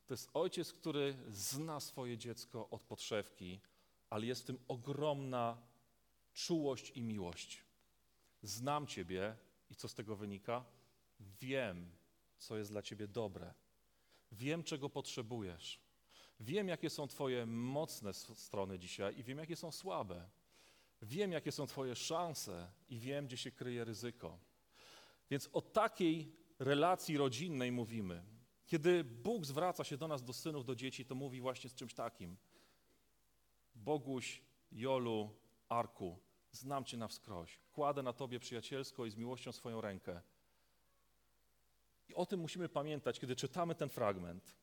To 0.07 0.15
jest 0.15 0.31
ojciec, 0.35 0.73
który 0.73 1.17
zna 1.29 1.81
swoje 1.81 2.19
dziecko 2.19 2.69
od 2.71 2.85
podszewki, 2.85 3.61
ale 4.11 4.27
jest 4.27 4.43
w 4.43 4.45
tym 4.45 4.59
ogromna 4.69 5.63
czułość 6.33 6.91
i 6.91 7.03
miłość. 7.03 7.65
Znam 8.43 8.87
Ciebie 8.87 9.37
i 9.71 9.75
co 9.75 9.89
z 9.89 9.95
tego 9.95 10.17
wynika? 10.17 10.65
Wiem, 11.21 11.91
co 12.39 12.57
jest 12.57 12.71
dla 12.71 12.83
Ciebie 12.83 13.09
dobre. 13.09 13.55
Wiem, 14.33 14.65
czego 14.65 14.91
potrzebujesz. 14.91 15.81
Wiem, 16.41 16.69
jakie 16.69 16.91
są 16.91 17.09
Twoje 17.09 17.47
mocne 17.47 18.15
strony 18.15 18.79
dzisiaj 18.79 19.19
i 19.19 19.23
wiem, 19.23 19.39
jakie 19.39 19.57
są 19.57 19.73
słabe. 19.73 20.29
Wiem, 21.03 21.33
jakie 21.33 21.53
są 21.53 21.67
Twoje 21.67 21.95
szanse 21.95 22.73
i 22.89 22.99
wiem, 22.99 23.27
gdzie 23.27 23.37
się 23.37 23.51
kryje 23.51 23.85
ryzyko. 23.85 24.50
Więc 25.31 25.49
o 25.53 25.61
takiej 25.61 26.33
relacji 26.59 27.17
rodzinnej 27.17 27.73
mówimy. 27.73 28.23
Kiedy 28.67 29.05
Bóg 29.05 29.47
zwraca 29.47 29.85
się 29.85 29.97
do 29.97 30.09
nas, 30.09 30.25
do 30.25 30.33
synów, 30.33 30.65
do 30.65 30.75
dzieci, 30.75 31.05
to 31.05 31.15
mówi 31.15 31.41
właśnie 31.41 31.71
z 31.71 31.75
czymś 31.75 31.95
takim. 31.95 32.37
Boguś, 33.75 34.43
Jolu, 34.73 35.35
Arku, 35.69 36.19
znam 36.53 36.85
Cię 36.85 36.97
na 36.97 37.09
wskroś. 37.09 37.59
Kładę 37.73 38.03
na 38.03 38.13
Tobie 38.13 38.41
przyjacielsko 38.41 39.07
i 39.07 39.11
z 39.11 39.17
miłością 39.17 39.53
swoją 39.53 39.81
rękę. 39.81 40.21
I 42.09 42.15
o 42.15 42.27
tym 42.27 42.41
musimy 42.41 42.69
pamiętać, 42.69 43.21
kiedy 43.21 43.37
czytamy 43.37 43.75
ten 43.75 43.89
fragment. 43.89 44.57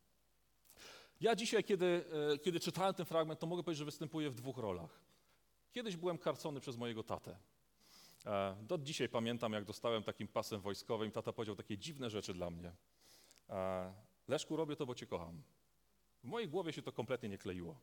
Ja 1.21 1.35
dzisiaj, 1.35 1.63
kiedy, 1.63 2.05
e, 2.33 2.37
kiedy 2.37 2.59
czytałem 2.59 2.93
ten 2.93 3.05
fragment, 3.05 3.39
to 3.39 3.47
mogę 3.47 3.63
powiedzieć, 3.63 3.79
że 3.79 3.85
występuję 3.85 4.29
w 4.29 4.35
dwóch 4.35 4.57
rolach. 4.57 5.01
Kiedyś 5.71 5.97
byłem 5.97 6.17
karcony 6.17 6.59
przez 6.59 6.77
mojego 6.77 7.03
tatę. 7.03 7.37
E, 8.27 8.55
do 8.61 8.77
dzisiaj 8.77 9.09
pamiętam, 9.09 9.53
jak 9.53 9.65
dostałem 9.65 10.03
takim 10.03 10.27
pasem 10.27 10.61
wojskowym, 10.61 11.11
tata 11.11 11.33
powiedział 11.33 11.55
takie 11.55 11.77
dziwne 11.77 12.09
rzeczy 12.09 12.33
dla 12.33 12.49
mnie. 12.49 12.71
E, 13.49 13.93
Leszku, 14.27 14.55
robię 14.55 14.75
to, 14.75 14.85
bo 14.85 14.95
cię 14.95 15.05
kocham. 15.05 15.41
W 16.23 16.27
mojej 16.27 16.49
głowie 16.49 16.73
się 16.73 16.81
to 16.81 16.91
kompletnie 16.91 17.29
nie 17.29 17.37
kleiło. 17.37 17.79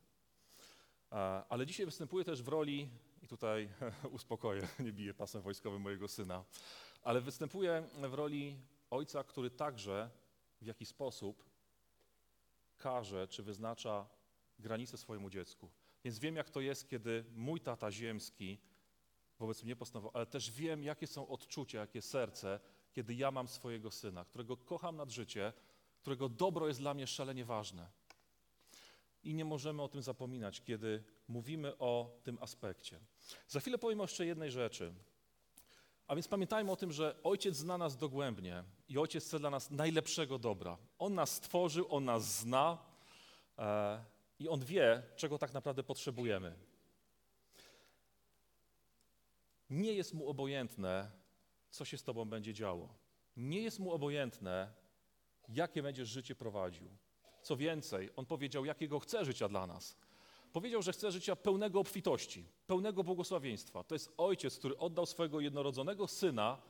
Ale 1.48 1.66
dzisiaj 1.66 1.86
występuję 1.86 2.24
też 2.24 2.42
w 2.42 2.48
roli, 2.48 2.88
i 3.22 3.28
tutaj 3.28 3.68
uspokoję, 4.10 4.68
nie 4.78 4.92
biję 4.92 5.14
pasem 5.14 5.42
wojskowym 5.42 5.82
mojego 5.82 6.08
syna, 6.08 6.44
ale 7.02 7.20
występuję 7.20 7.88
w 8.10 8.14
roli 8.14 8.58
ojca, 8.90 9.24
który 9.24 9.50
także 9.50 10.10
w 10.60 10.66
jakiś 10.66 10.88
sposób 10.88 11.44
każe 12.78 13.28
czy 13.28 13.42
wyznacza 13.42 14.06
granice 14.58 14.98
swojemu 14.98 15.30
dziecku. 15.30 15.70
Więc 16.04 16.18
wiem, 16.18 16.36
jak 16.36 16.50
to 16.50 16.60
jest, 16.60 16.88
kiedy 16.88 17.24
mój 17.34 17.60
tata 17.60 17.90
ziemski 17.90 18.58
wobec 19.38 19.64
mnie 19.64 19.76
postanowił, 19.76 20.10
ale 20.14 20.26
też 20.26 20.50
wiem, 20.50 20.84
jakie 20.84 21.06
są 21.06 21.28
odczucia, 21.28 21.80
jakie 21.80 22.02
serce, 22.02 22.60
kiedy 22.92 23.14
ja 23.14 23.30
mam 23.30 23.48
swojego 23.48 23.90
syna, 23.90 24.24
którego 24.24 24.56
kocham 24.56 24.96
nad 24.96 25.10
życie, 25.10 25.52
którego 26.00 26.28
dobro 26.28 26.68
jest 26.68 26.80
dla 26.80 26.94
mnie 26.94 27.06
szalenie 27.06 27.44
ważne. 27.44 27.90
I 29.22 29.34
nie 29.34 29.44
możemy 29.44 29.82
o 29.82 29.88
tym 29.88 30.02
zapominać, 30.02 30.60
kiedy 30.60 31.04
mówimy 31.28 31.78
o 31.78 32.20
tym 32.22 32.38
aspekcie. 32.40 33.00
Za 33.48 33.60
chwilę 33.60 33.78
powiem 33.78 33.98
jeszcze 33.98 34.26
jednej 34.26 34.50
rzeczy. 34.50 34.94
A 36.06 36.14
więc 36.14 36.28
pamiętajmy 36.28 36.72
o 36.72 36.76
tym, 36.76 36.92
że 36.92 37.16
Ojciec 37.22 37.56
zna 37.56 37.78
nas 37.78 37.96
dogłębnie 37.96 38.64
i 38.88 38.98
Ojciec 38.98 39.24
chce 39.24 39.38
dla 39.38 39.50
nas 39.50 39.70
najlepszego 39.70 40.38
dobra. 40.38 40.78
On 40.98 41.14
nas 41.14 41.30
stworzył, 41.30 41.86
On 41.90 42.04
nas 42.04 42.40
zna 42.40 42.78
e, 43.58 44.04
i 44.38 44.48
On 44.48 44.64
wie, 44.64 45.02
czego 45.16 45.38
tak 45.38 45.52
naprawdę 45.52 45.82
potrzebujemy. 45.82 46.56
Nie 49.70 49.92
jest 49.92 50.14
Mu 50.14 50.28
obojętne, 50.28 51.10
co 51.70 51.84
się 51.84 51.98
z 51.98 52.04
Tobą 52.04 52.24
będzie 52.24 52.54
działo. 52.54 52.94
Nie 53.36 53.62
jest 53.62 53.78
Mu 53.78 53.92
obojętne, 53.92 54.72
jakie 55.48 55.82
będziesz 55.82 56.08
życie 56.08 56.34
prowadził. 56.34 56.88
Co 57.42 57.56
więcej, 57.56 58.10
On 58.16 58.26
powiedział, 58.26 58.64
jakiego 58.64 58.98
chce 58.98 59.24
życia 59.24 59.48
dla 59.48 59.66
nas. 59.66 59.96
Powiedział, 60.52 60.82
że 60.82 60.92
chce 60.92 61.12
życia 61.12 61.36
pełnego 61.36 61.80
obfitości, 61.80 62.46
pełnego 62.66 63.04
błogosławieństwa. 63.04 63.84
To 63.84 63.94
jest 63.94 64.14
ojciec, 64.16 64.58
który 64.58 64.78
oddał 64.78 65.06
swojego 65.06 65.40
jednorodzonego 65.40 66.08
syna, 66.08 66.62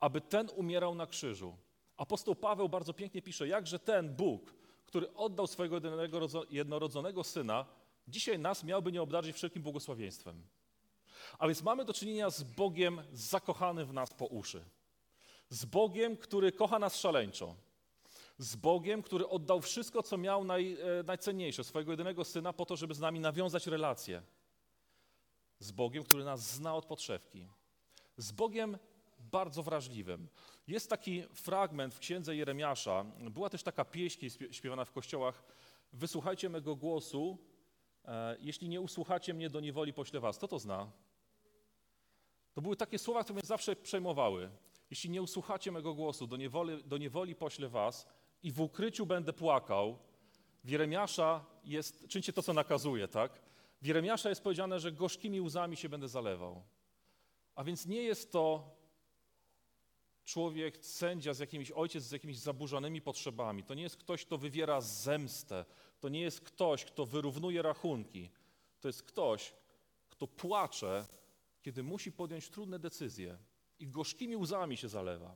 aby 0.00 0.20
ten 0.20 0.48
umierał 0.56 0.94
na 0.94 1.06
krzyżu. 1.06 1.56
Apostoł 1.96 2.34
Paweł 2.34 2.68
bardzo 2.68 2.94
pięknie 2.94 3.22
pisze, 3.22 3.48
jakże 3.48 3.78
ten 3.78 4.14
Bóg, 4.14 4.54
który 4.86 5.14
oddał 5.14 5.46
swojego 5.46 5.80
jednorodzonego 6.50 7.24
syna, 7.24 7.66
dzisiaj 8.08 8.38
nas 8.38 8.64
miałby 8.64 8.92
nie 8.92 9.02
obdarzyć 9.02 9.36
wszelkim 9.36 9.62
błogosławieństwem. 9.62 10.42
A 11.38 11.46
więc 11.46 11.62
mamy 11.62 11.84
do 11.84 11.92
czynienia 11.92 12.30
z 12.30 12.42
Bogiem 12.42 13.02
zakochanym 13.12 13.86
w 13.86 13.92
nas 13.92 14.14
po 14.14 14.26
uszy. 14.26 14.64
Z 15.48 15.64
Bogiem, 15.64 16.16
który 16.16 16.52
kocha 16.52 16.78
nas 16.78 16.96
szaleńczo 16.96 17.54
z 18.38 18.56
Bogiem, 18.56 19.02
który 19.02 19.28
oddał 19.28 19.60
wszystko, 19.60 20.02
co 20.02 20.18
miał 20.18 20.44
naj, 20.44 20.72
e, 20.72 21.02
najcenniejsze, 21.02 21.64
swojego 21.64 21.92
jedynego 21.92 22.24
syna, 22.24 22.52
po 22.52 22.66
to, 22.66 22.76
żeby 22.76 22.94
z 22.94 23.00
nami 23.00 23.20
nawiązać 23.20 23.66
relacje. 23.66 24.22
Z 25.58 25.72
Bogiem, 25.72 26.04
który 26.04 26.24
nas 26.24 26.54
zna 26.54 26.74
od 26.74 26.86
podszewki. 26.86 27.48
Z 28.16 28.32
Bogiem 28.32 28.78
bardzo 29.18 29.62
wrażliwym. 29.62 30.28
Jest 30.66 30.90
taki 30.90 31.22
fragment 31.22 31.94
w 31.94 31.98
księdze 31.98 32.36
Jeremiasza, 32.36 33.04
była 33.30 33.50
też 33.50 33.62
taka 33.62 33.84
pieśń 33.84 34.26
śpiewana 34.50 34.84
w 34.84 34.92
kościołach. 34.92 35.42
Wysłuchajcie 35.92 36.48
mego 36.48 36.76
głosu, 36.76 37.38
e, 38.04 38.36
jeśli 38.40 38.68
nie 38.68 38.80
usłuchacie 38.80 39.34
mnie, 39.34 39.50
do 39.50 39.60
niewoli 39.60 39.92
poślę 39.92 40.20
was. 40.20 40.36
Kto 40.36 40.48
to 40.48 40.58
zna? 40.58 40.90
To 42.56 42.62
były 42.62 42.76
takie 42.76 42.98
słowa, 42.98 43.24
które 43.24 43.34
mnie 43.34 43.46
zawsze 43.46 43.76
przejmowały. 43.76 44.50
Jeśli 44.90 45.10
nie 45.10 45.22
usłuchacie 45.22 45.72
mego 45.72 45.94
głosu, 45.94 46.26
do 46.26 46.36
niewoli, 46.36 46.84
do 46.84 46.98
niewoli 46.98 47.34
poślę 47.34 47.68
was, 47.68 48.06
i 48.42 48.52
w 48.52 48.60
ukryciu 48.60 49.06
będę 49.06 49.32
płakał. 49.32 49.98
W 50.64 50.70
Jeremiasza 50.70 51.44
jest, 51.64 52.08
czyńcie 52.08 52.32
to, 52.32 52.42
co 52.42 52.52
nakazuje, 52.52 53.08
tak? 53.08 53.42
W 53.82 53.86
Jeremiasza 53.86 54.28
jest 54.28 54.42
powiedziane, 54.42 54.80
że 54.80 54.92
gorzkimi 54.92 55.40
łzami 55.40 55.76
się 55.76 55.88
będę 55.88 56.08
zalewał. 56.08 56.62
A 57.54 57.64
więc 57.64 57.86
nie 57.86 58.02
jest 58.02 58.32
to 58.32 58.76
człowiek, 60.24 60.86
sędzia 60.86 61.34
z 61.34 61.38
jakimiś, 61.38 61.70
ojciec 61.70 62.04
z 62.04 62.12
jakimiś 62.12 62.38
zaburzonymi 62.38 63.02
potrzebami. 63.02 63.64
To 63.64 63.74
nie 63.74 63.82
jest 63.82 63.96
ktoś, 63.96 64.24
kto 64.24 64.38
wywiera 64.38 64.80
zemstę. 64.80 65.64
To 66.00 66.08
nie 66.08 66.20
jest 66.20 66.40
ktoś, 66.40 66.84
kto 66.84 67.06
wyrównuje 67.06 67.62
rachunki. 67.62 68.30
To 68.80 68.88
jest 68.88 69.02
ktoś, 69.02 69.52
kto 70.08 70.26
płacze, 70.26 71.06
kiedy 71.66 71.82
musi 71.82 72.12
podjąć 72.12 72.48
trudne 72.48 72.78
decyzje 72.78 73.38
i 73.78 73.88
gorzkimi 73.88 74.36
łzami 74.36 74.76
się 74.76 74.88
zalewa. 74.88 75.34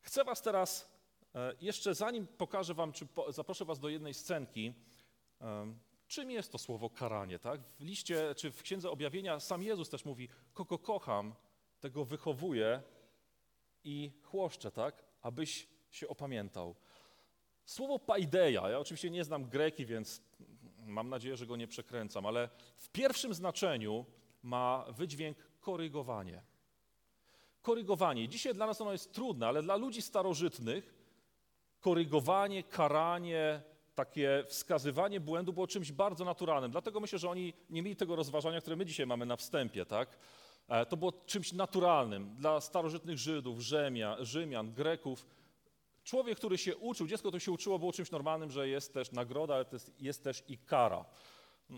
Chcę 0.00 0.24
Was 0.24 0.42
teraz, 0.42 0.92
e, 1.34 1.54
jeszcze 1.60 1.94
zanim 1.94 2.26
pokażę 2.26 2.74
Wam, 2.74 2.92
czy 2.92 3.06
zaproszę 3.28 3.64
Was 3.64 3.78
do 3.78 3.88
jednej 3.88 4.14
scenki, 4.14 4.74
czym 6.06 6.30
jest 6.30 6.52
to 6.52 6.58
słowo 6.58 6.90
karanie, 6.90 7.38
tak? 7.38 7.60
W 7.78 7.80
liście, 7.80 8.34
czy 8.34 8.50
w 8.50 8.62
Księdze 8.62 8.90
Objawienia 8.90 9.40
sam 9.40 9.62
Jezus 9.62 9.88
też 9.88 10.04
mówi, 10.04 10.28
kogo 10.54 10.78
kocham, 10.78 11.34
tego 11.80 12.04
wychowuję 12.04 12.82
i 13.84 14.12
chłoszczę, 14.22 14.70
tak? 14.70 15.04
Abyś 15.22 15.68
się 15.90 16.08
opamiętał. 16.08 16.76
Słowo 17.64 17.98
paideia, 17.98 18.70
ja 18.70 18.78
oczywiście 18.78 19.10
nie 19.10 19.24
znam 19.24 19.48
greki, 19.48 19.86
więc 19.86 20.22
mam 20.88 21.08
nadzieję, 21.08 21.36
że 21.36 21.46
go 21.46 21.56
nie 21.56 21.68
przekręcam, 21.68 22.26
ale 22.26 22.48
w 22.76 22.88
pierwszym 22.88 23.34
znaczeniu 23.34 24.06
ma 24.42 24.84
wydźwięk 24.88 25.38
korygowanie 25.60 26.42
korygowanie. 27.62 28.28
Dzisiaj 28.28 28.54
dla 28.54 28.66
nas 28.66 28.80
ono 28.80 28.92
jest 28.92 29.12
trudne, 29.12 29.46
ale 29.46 29.62
dla 29.62 29.76
ludzi 29.76 30.02
starożytnych 30.02 30.94
korygowanie, 31.80 32.62
karanie, 32.62 33.62
takie 33.94 34.44
wskazywanie 34.48 35.20
błędu 35.20 35.52
było 35.52 35.66
czymś 35.66 35.92
bardzo 35.92 36.24
naturalnym. 36.24 36.70
Dlatego 36.70 37.00
myślę, 37.00 37.18
że 37.18 37.30
oni 37.30 37.52
nie 37.70 37.82
mieli 37.82 37.96
tego 37.96 38.16
rozważania, 38.16 38.60
które 38.60 38.76
my 38.76 38.86
dzisiaj 38.86 39.06
mamy 39.06 39.26
na 39.26 39.36
wstępie, 39.36 39.86
tak? 39.86 40.08
E, 40.68 40.86
to 40.86 40.96
było 40.96 41.12
czymś 41.26 41.52
naturalnym 41.52 42.34
dla 42.34 42.60
starożytnych 42.60 43.18
Żydów, 43.18 43.60
Rzymia, 43.60 44.16
Rzymian, 44.20 44.72
Greków. 44.72 45.26
Człowiek, 46.08 46.38
który 46.38 46.58
się 46.58 46.76
uczył, 46.76 47.06
dziecko, 47.06 47.28
które 47.28 47.40
się 47.40 47.52
uczyło, 47.52 47.78
było 47.78 47.92
czymś 47.92 48.10
normalnym, 48.10 48.50
że 48.50 48.68
jest 48.68 48.94
też 48.94 49.12
nagroda, 49.12 49.54
ale 49.54 49.64
jest, 49.72 49.92
jest 50.00 50.24
też 50.24 50.44
i 50.48 50.58
kara. 50.58 51.04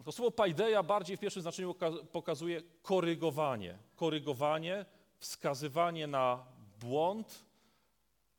To 0.05 0.13
słowo 0.13 0.31
paideia 0.31 0.83
bardziej 0.83 1.17
w 1.17 1.21
pierwszym 1.21 1.43
znaczeniu 1.43 1.75
pokazuje 2.13 2.63
korygowanie. 2.83 3.79
Korygowanie, 3.97 4.87
wskazywanie 5.19 6.07
na 6.07 6.47
błąd, 6.81 7.45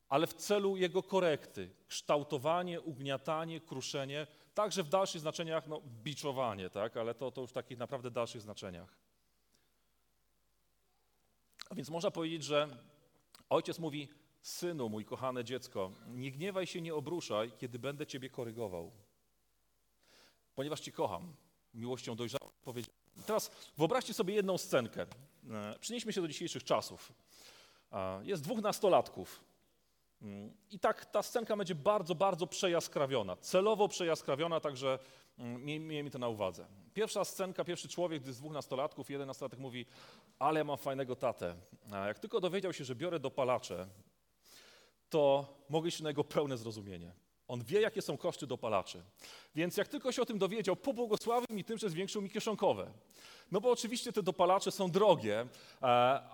ale 0.08 0.26
w 0.26 0.34
celu 0.34 0.76
jego 0.76 1.02
korekty. 1.02 1.70
Kształtowanie, 1.88 2.80
ugniatanie, 2.80 3.60
kruszenie, 3.60 4.26
także 4.54 4.82
w 4.82 4.88
dalszych 4.88 5.20
znaczeniach 5.20 5.66
no, 5.66 5.80
biczowanie, 6.02 6.70
tak? 6.70 6.96
ale 6.96 7.14
to, 7.14 7.30
to 7.30 7.40
już 7.40 7.50
w 7.50 7.54
takich 7.54 7.78
naprawdę 7.78 8.10
dalszych 8.10 8.42
znaczeniach. 8.42 8.96
A 11.70 11.74
więc 11.74 11.90
można 11.90 12.10
powiedzieć, 12.10 12.44
że 12.44 12.68
ojciec 13.48 13.78
mówi, 13.78 14.08
synu, 14.42 14.88
mój 14.88 15.04
kochane 15.04 15.44
dziecko, 15.44 15.92
nie 16.06 16.30
gniewaj 16.32 16.66
się, 16.66 16.80
nie 16.80 16.94
obruszaj, 16.94 17.52
kiedy 17.58 17.78
będę 17.78 18.06
ciebie 18.06 18.30
korygował. 18.30 18.92
Ponieważ 20.54 20.80
cię 20.80 20.92
kocham, 20.92 21.34
miłością 21.74 22.16
dojrzałą. 22.16 22.50
Teraz 23.26 23.50
wyobraźcie 23.78 24.14
sobie 24.14 24.34
jedną 24.34 24.58
scenkę. 24.58 25.06
E, 25.50 25.78
przenieśmy 25.80 26.12
się 26.12 26.20
do 26.20 26.28
dzisiejszych 26.28 26.64
czasów. 26.64 27.12
Jest 28.22 28.42
dwóch 28.42 28.60
nastolatków. 28.62 29.44
Mm, 30.22 30.52
I 30.70 30.78
tak 30.78 31.04
ta 31.04 31.22
scenka 31.22 31.56
będzie 31.56 31.74
bardzo, 31.74 32.14
bardzo 32.14 32.46
przejaskrawiona, 32.46 33.36
celowo 33.36 33.88
przejaskrawiona, 33.88 34.60
także 34.60 34.98
mm, 35.38 35.64
miejmy 35.64 36.10
to 36.10 36.18
na 36.18 36.28
uwadze. 36.28 36.66
Pierwsza 36.94 37.24
scenka, 37.24 37.64
pierwszy 37.64 37.88
człowiek, 37.88 38.22
gdy 38.22 38.32
z 38.32 38.38
dwóch 38.38 38.52
nastolatków, 38.52 39.10
jeden 39.10 39.26
nastolatek 39.26 39.58
mówi, 39.58 39.86
ale 40.38 40.60
ja 40.60 40.64
mam 40.64 40.78
fajnego 40.78 41.16
tatę. 41.16 41.54
A 41.92 42.06
jak 42.06 42.18
tylko 42.18 42.40
dowiedział 42.40 42.72
się, 42.72 42.84
że 42.84 42.94
biorę 42.94 43.20
dopalacze, 43.20 43.88
to 45.12 45.46
mogę 45.68 45.90
się 45.90 46.02
na 46.02 46.10
jego 46.10 46.24
pełne 46.24 46.56
zrozumienie. 46.56 47.12
On 47.48 47.64
wie, 47.64 47.80
jakie 47.80 48.02
są 48.02 48.16
koszty 48.16 48.46
dopalaczy. 48.46 49.02
Więc 49.54 49.76
jak 49.76 49.88
tylko 49.88 50.12
się 50.12 50.22
o 50.22 50.26
tym 50.26 50.38
dowiedział, 50.38 50.76
pobłogosławił 50.76 51.56
mi 51.56 51.64
tym, 51.64 51.78
że 51.78 51.90
zwiększył 51.90 52.22
mi 52.22 52.30
kieszonkowe. 52.30 52.90
No 53.52 53.60
bo 53.60 53.70
oczywiście 53.70 54.12
te 54.12 54.22
dopalacze 54.22 54.70
są 54.70 54.90
drogie, 54.90 55.40
e, 55.40 55.46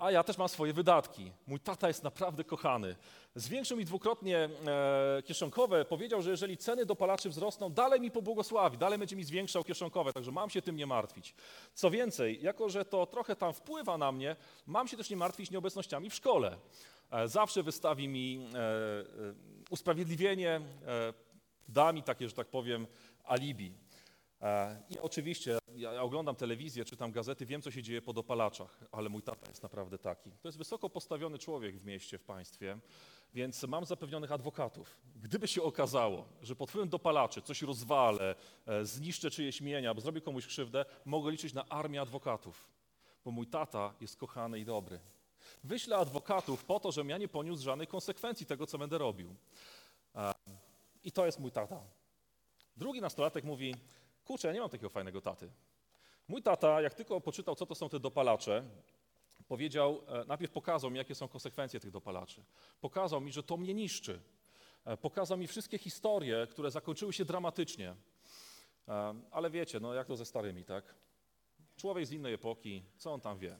a 0.00 0.10
ja 0.10 0.22
też 0.22 0.38
mam 0.38 0.48
swoje 0.48 0.72
wydatki. 0.72 1.32
Mój 1.46 1.60
tata 1.60 1.88
jest 1.88 2.02
naprawdę 2.02 2.44
kochany. 2.44 2.96
Zwiększył 3.34 3.76
mi 3.76 3.84
dwukrotnie 3.84 4.38
e, 4.38 5.22
kieszonkowe, 5.22 5.84
powiedział, 5.84 6.22
że 6.22 6.30
jeżeli 6.30 6.56
ceny 6.56 6.86
dopalaczy 6.86 7.28
wzrosną, 7.28 7.70
dalej 7.70 8.00
mi 8.00 8.10
pobłogosławi, 8.10 8.78
dalej 8.78 8.98
będzie 8.98 9.16
mi 9.16 9.24
zwiększał 9.24 9.64
kieszonkowe, 9.64 10.12
także 10.12 10.32
mam 10.32 10.50
się 10.50 10.62
tym 10.62 10.76
nie 10.76 10.86
martwić. 10.86 11.34
Co 11.74 11.90
więcej, 11.90 12.42
jako 12.42 12.68
że 12.68 12.84
to 12.84 13.06
trochę 13.06 13.36
tam 13.36 13.52
wpływa 13.52 13.98
na 13.98 14.12
mnie, 14.12 14.36
mam 14.66 14.88
się 14.88 14.96
też 14.96 15.10
nie 15.10 15.16
martwić 15.16 15.50
nieobecnościami 15.50 16.10
w 16.10 16.14
szkole. 16.14 16.56
E, 17.10 17.28
zawsze 17.28 17.62
wystawi 17.62 18.08
mi 18.08 18.46
usprawiedliwienie, 19.70 20.60
da 21.68 21.92
mi 21.92 22.02
takie, 22.02 22.28
że 22.28 22.34
tak 22.34 22.48
powiem, 22.48 22.86
alibi. 23.24 23.72
E, 24.42 24.82
I 24.90 24.98
oczywiście 24.98 25.58
ja 25.76 26.02
oglądam 26.02 26.36
telewizję, 26.36 26.84
czytam 26.84 27.12
gazety, 27.12 27.46
wiem, 27.46 27.62
co 27.62 27.70
się 27.70 27.82
dzieje 27.82 28.02
po 28.02 28.12
dopalaczach, 28.12 28.80
ale 28.92 29.08
mój 29.08 29.22
tata 29.22 29.48
jest 29.48 29.62
naprawdę 29.62 29.98
taki. 29.98 30.30
To 30.30 30.48
jest 30.48 30.58
wysoko 30.58 30.90
postawiony 30.90 31.38
człowiek 31.38 31.78
w 31.78 31.84
mieście, 31.84 32.18
w 32.18 32.24
państwie, 32.24 32.78
więc 33.34 33.62
mam 33.62 33.84
zapewnionych 33.84 34.32
adwokatów. 34.32 34.96
Gdyby 35.16 35.48
się 35.48 35.62
okazało, 35.62 36.28
że 36.42 36.56
pod 36.56 36.70
wpływem 36.70 36.88
dopalaczy 36.88 37.42
coś 37.42 37.62
rozwalę, 37.62 38.34
e, 38.66 38.84
zniszczę 38.84 39.30
czyjeś 39.30 39.60
mienia, 39.60 39.94
bo 39.94 40.00
zrobię 40.00 40.20
komuś 40.20 40.46
krzywdę, 40.46 40.84
mogę 41.04 41.30
liczyć 41.30 41.54
na 41.54 41.68
armię 41.68 42.00
adwokatów, 42.00 42.68
bo 43.24 43.30
mój 43.30 43.46
tata 43.46 43.94
jest 44.00 44.16
kochany 44.16 44.58
i 44.58 44.64
dobry. 44.64 45.00
Wyślę 45.64 45.96
adwokatów 45.96 46.64
po 46.64 46.80
to, 46.80 46.92
żebym 46.92 47.10
ja 47.10 47.18
nie 47.18 47.28
poniósł 47.28 47.62
żadnych 47.62 47.88
konsekwencji 47.88 48.46
tego, 48.46 48.66
co 48.66 48.78
będę 48.78 48.98
robił. 48.98 49.34
E, 50.14 50.34
I 51.04 51.12
to 51.12 51.26
jest 51.26 51.38
mój 51.38 51.50
tata. 51.52 51.80
Drugi 52.76 53.00
nastolatek 53.00 53.44
mówi, 53.44 53.74
kurczę, 54.24 54.48
ja 54.48 54.54
nie 54.54 54.60
mam 54.60 54.70
takiego 54.70 54.88
fajnego 54.88 55.20
taty. 55.20 55.50
Mój 56.28 56.42
tata, 56.42 56.80
jak 56.80 56.94
tylko 56.94 57.20
poczytał, 57.20 57.54
co 57.54 57.66
to 57.66 57.74
są 57.74 57.88
te 57.88 58.00
dopalacze, 58.00 58.64
powiedział, 59.48 60.02
e, 60.08 60.24
najpierw 60.24 60.52
pokazał 60.52 60.90
mi, 60.90 60.98
jakie 60.98 61.14
są 61.14 61.28
konsekwencje 61.28 61.80
tych 61.80 61.90
dopalaczy. 61.90 62.44
Pokazał 62.80 63.20
mi, 63.20 63.32
że 63.32 63.42
to 63.42 63.56
mnie 63.56 63.74
niszczy. 63.74 64.20
E, 64.84 64.96
pokazał 64.96 65.38
mi 65.38 65.46
wszystkie 65.46 65.78
historie, 65.78 66.46
które 66.50 66.70
zakończyły 66.70 67.12
się 67.12 67.24
dramatycznie. 67.24 67.94
E, 68.88 69.14
ale 69.30 69.50
wiecie, 69.50 69.80
no 69.80 69.94
jak 69.94 70.06
to 70.06 70.16
ze 70.16 70.24
starymi, 70.24 70.64
tak? 70.64 70.94
Człowiek 71.76 72.06
z 72.06 72.12
innej 72.12 72.34
epoki, 72.34 72.84
co 72.96 73.12
on 73.12 73.20
tam 73.20 73.38
wie? 73.38 73.56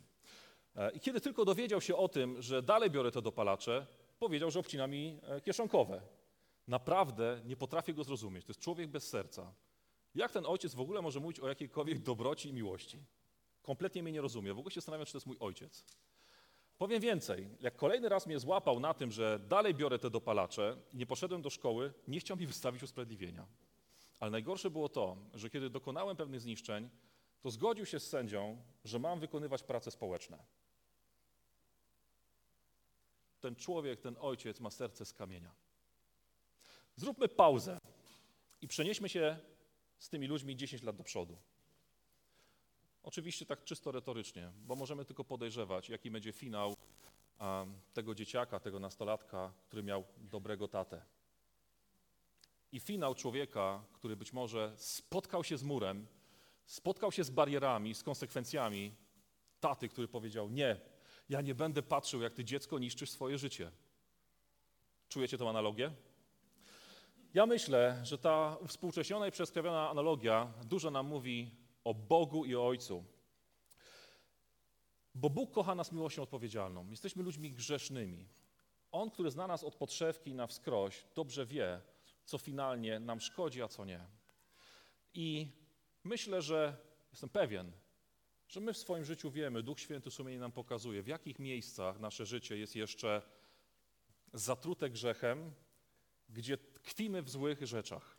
I 0.95 1.01
kiedy 1.01 1.21
tylko 1.21 1.45
dowiedział 1.45 1.81
się 1.81 1.97
o 1.97 2.09
tym, 2.09 2.43
że 2.43 2.62
dalej 2.62 2.91
biorę 2.91 3.11
te 3.11 3.23
dopalacze, 3.23 3.87
powiedział, 4.19 4.51
że 4.51 4.61
obcina 4.61 4.87
mi 4.87 5.21
kieszonkowe. 5.45 6.01
Naprawdę 6.69 7.41
nie 7.45 7.57
potrafię 7.57 7.95
go 7.95 8.05
zrozumieć. 8.05 8.45
To 8.45 8.51
jest 8.51 8.61
człowiek 8.61 8.91
bez 8.91 9.09
serca. 9.09 9.53
Jak 10.14 10.33
ten 10.33 10.47
ojciec 10.47 10.75
w 10.75 10.81
ogóle 10.81 11.03
może 11.03 11.21
mówić 11.21 11.41
o 11.41 11.49
jakiejkolwiek 11.49 11.99
dobroci 11.99 12.49
i 12.49 12.53
miłości? 12.53 12.99
Kompletnie 13.62 14.03
mnie 14.03 14.12
nie 14.12 14.21
rozumie. 14.21 14.55
W 14.55 14.59
ogóle 14.59 14.71
się 14.71 14.81
zastanawiam, 14.81 15.07
czy 15.07 15.12
to 15.12 15.17
jest 15.17 15.27
mój 15.27 15.37
ojciec. 15.41 15.85
Powiem 16.79 17.01
więcej, 17.01 17.49
jak 17.61 17.77
kolejny 17.77 18.09
raz 18.09 18.27
mnie 18.27 18.38
złapał 18.38 18.81
na 18.81 18.95
tym, 18.95 19.12
że 19.12 19.38
dalej 19.49 19.75
biorę 19.75 19.99
te 19.99 20.11
dopalacze 20.11 20.77
i 20.93 20.97
nie 20.97 21.07
poszedłem 21.07 21.43
do 21.43 21.51
szkoły, 21.51 21.93
nie 22.09 22.21
chciał 22.21 22.37
mi 22.37 22.47
wystawić 22.47 22.83
usprawiedliwienia. 22.83 23.47
Ale 24.21 24.31
najgorsze 24.31 24.71
było 24.71 24.88
to, 24.88 25.17
że 25.35 25.51
kiedy 25.51 25.71
dokonałem 25.71 26.17
pewnych 26.17 26.41
zniszczeń, 26.41 26.91
to 27.41 27.51
zgodził 27.51 27.87
się 27.87 28.01
z 28.01 28.09
sędzią, 28.09 28.62
że 28.85 28.99
mam 28.99 29.21
wykonywać 29.21 29.62
prace 29.62 29.91
społeczne. 29.91 30.38
Ten 33.40 33.57
człowiek, 33.57 34.01
ten 34.01 34.16
ojciec 34.20 34.61
ma 34.61 34.70
serce 34.70 35.05
z 35.05 35.12
kamienia. 35.12 35.55
Zróbmy 36.96 37.29
pauzę 37.29 37.79
i 38.61 38.68
przenieśmy 38.68 39.09
się 39.09 39.38
z 39.98 40.09
tymi 40.09 40.27
ludźmi 40.27 40.57
10 40.57 40.83
lat 40.83 40.96
do 40.96 41.05
przodu. 41.05 41.38
Oczywiście 43.03 43.46
tak 43.46 43.64
czysto 43.64 43.92
retorycznie, 43.92 44.53
bo 44.57 44.77
możemy 44.77 45.05
tylko 45.05 45.24
podejrzewać, 45.24 45.88
jaki 45.88 46.11
będzie 46.11 46.33
finał 46.33 46.77
tego 47.92 48.14
dzieciaka, 48.14 48.61
tego 48.61 48.79
nastolatka, 48.79 49.53
który 49.66 49.83
miał 49.83 50.05
dobrego 50.16 50.68
tatę. 50.68 51.03
I 52.72 52.81
finał 52.81 53.14
człowieka, 53.14 53.85
który 53.92 54.16
być 54.16 54.33
może 54.33 54.74
spotkał 54.77 55.44
się 55.44 55.59
z 55.59 55.62
murem, 55.62 56.07
spotkał 56.66 57.12
się 57.12 57.24
z 57.24 57.31
barierami, 57.31 57.94
z 57.94 58.03
konsekwencjami 58.03 58.94
taty, 59.61 59.88
który 59.88 60.09
powiedział: 60.09 60.51
Nie, 60.51 60.81
ja 61.29 61.41
nie 61.41 61.55
będę 61.55 61.83
patrzył, 61.83 62.23
jak 62.23 62.35
ty 62.35 62.45
dziecko 62.45 62.79
niszczysz 62.79 63.11
swoje 63.11 63.38
życie. 63.38 63.71
Czujecie 65.09 65.38
tą 65.38 65.51
analogię? 65.51 65.93
Ja 67.35 67.47
myślę, 67.47 68.01
że 68.03 68.19
ta 68.19 68.57
współcześniona 68.67 69.27
i 69.27 69.31
przeskrawiona 69.31 69.91
analogia 69.91 70.53
dużo 70.64 70.91
nam 70.91 71.07
mówi 71.07 71.51
o 71.85 71.95
Bogu 71.95 72.45
i 72.45 72.55
o 72.55 72.67
Ojcu. 72.67 73.05
Bo 75.14 75.31
Bóg 75.31 75.53
kocha 75.53 75.75
nas 75.75 75.93
miłością 75.93 76.23
odpowiedzialną. 76.23 76.91
Jesteśmy 76.91 77.23
ludźmi 77.23 77.53
grzesznymi. 77.53 78.29
On, 78.93 79.11
który 79.11 79.31
zna 79.31 79.47
nas 79.47 79.64
od 79.64 79.77
podszewki 79.77 80.35
na 80.35 80.47
wskroś, 80.47 81.05
dobrze 81.14 81.47
wie, 81.47 81.81
co 82.25 82.38
finalnie 82.38 83.01
nam 83.01 83.21
szkodzi, 83.21 83.62
a 83.62 83.69
co 83.69 83.85
nie. 83.85 84.07
I 85.14 85.53
myślę, 86.05 86.43
że 86.43 86.77
jestem 87.11 87.29
pewien, 87.29 87.73
że 88.49 88.61
my 88.61 88.73
w 88.73 88.79
swoim 88.79 89.05
życiu 89.05 89.31
wiemy, 89.31 89.63
Duch 89.63 89.81
Święty 89.81 90.11
sumienie 90.11 90.39
nam 90.39 90.53
pokazuje, 90.53 91.03
w 91.03 91.07
jakich 91.07 91.39
miejscach 91.39 92.01
nasze 92.01 92.27
życie 92.27 92.59
jest 92.59 92.77
jeszcze 92.77 93.23
zatrute 94.33 94.91
grzechem, 94.91 95.53
gdzie 96.29 96.59
tkwimy 96.59 97.23
w 97.23 97.31
złych 97.31 97.67
rzeczach. 97.67 98.17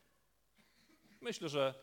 Myślę, 1.21 1.49
że 1.49 1.73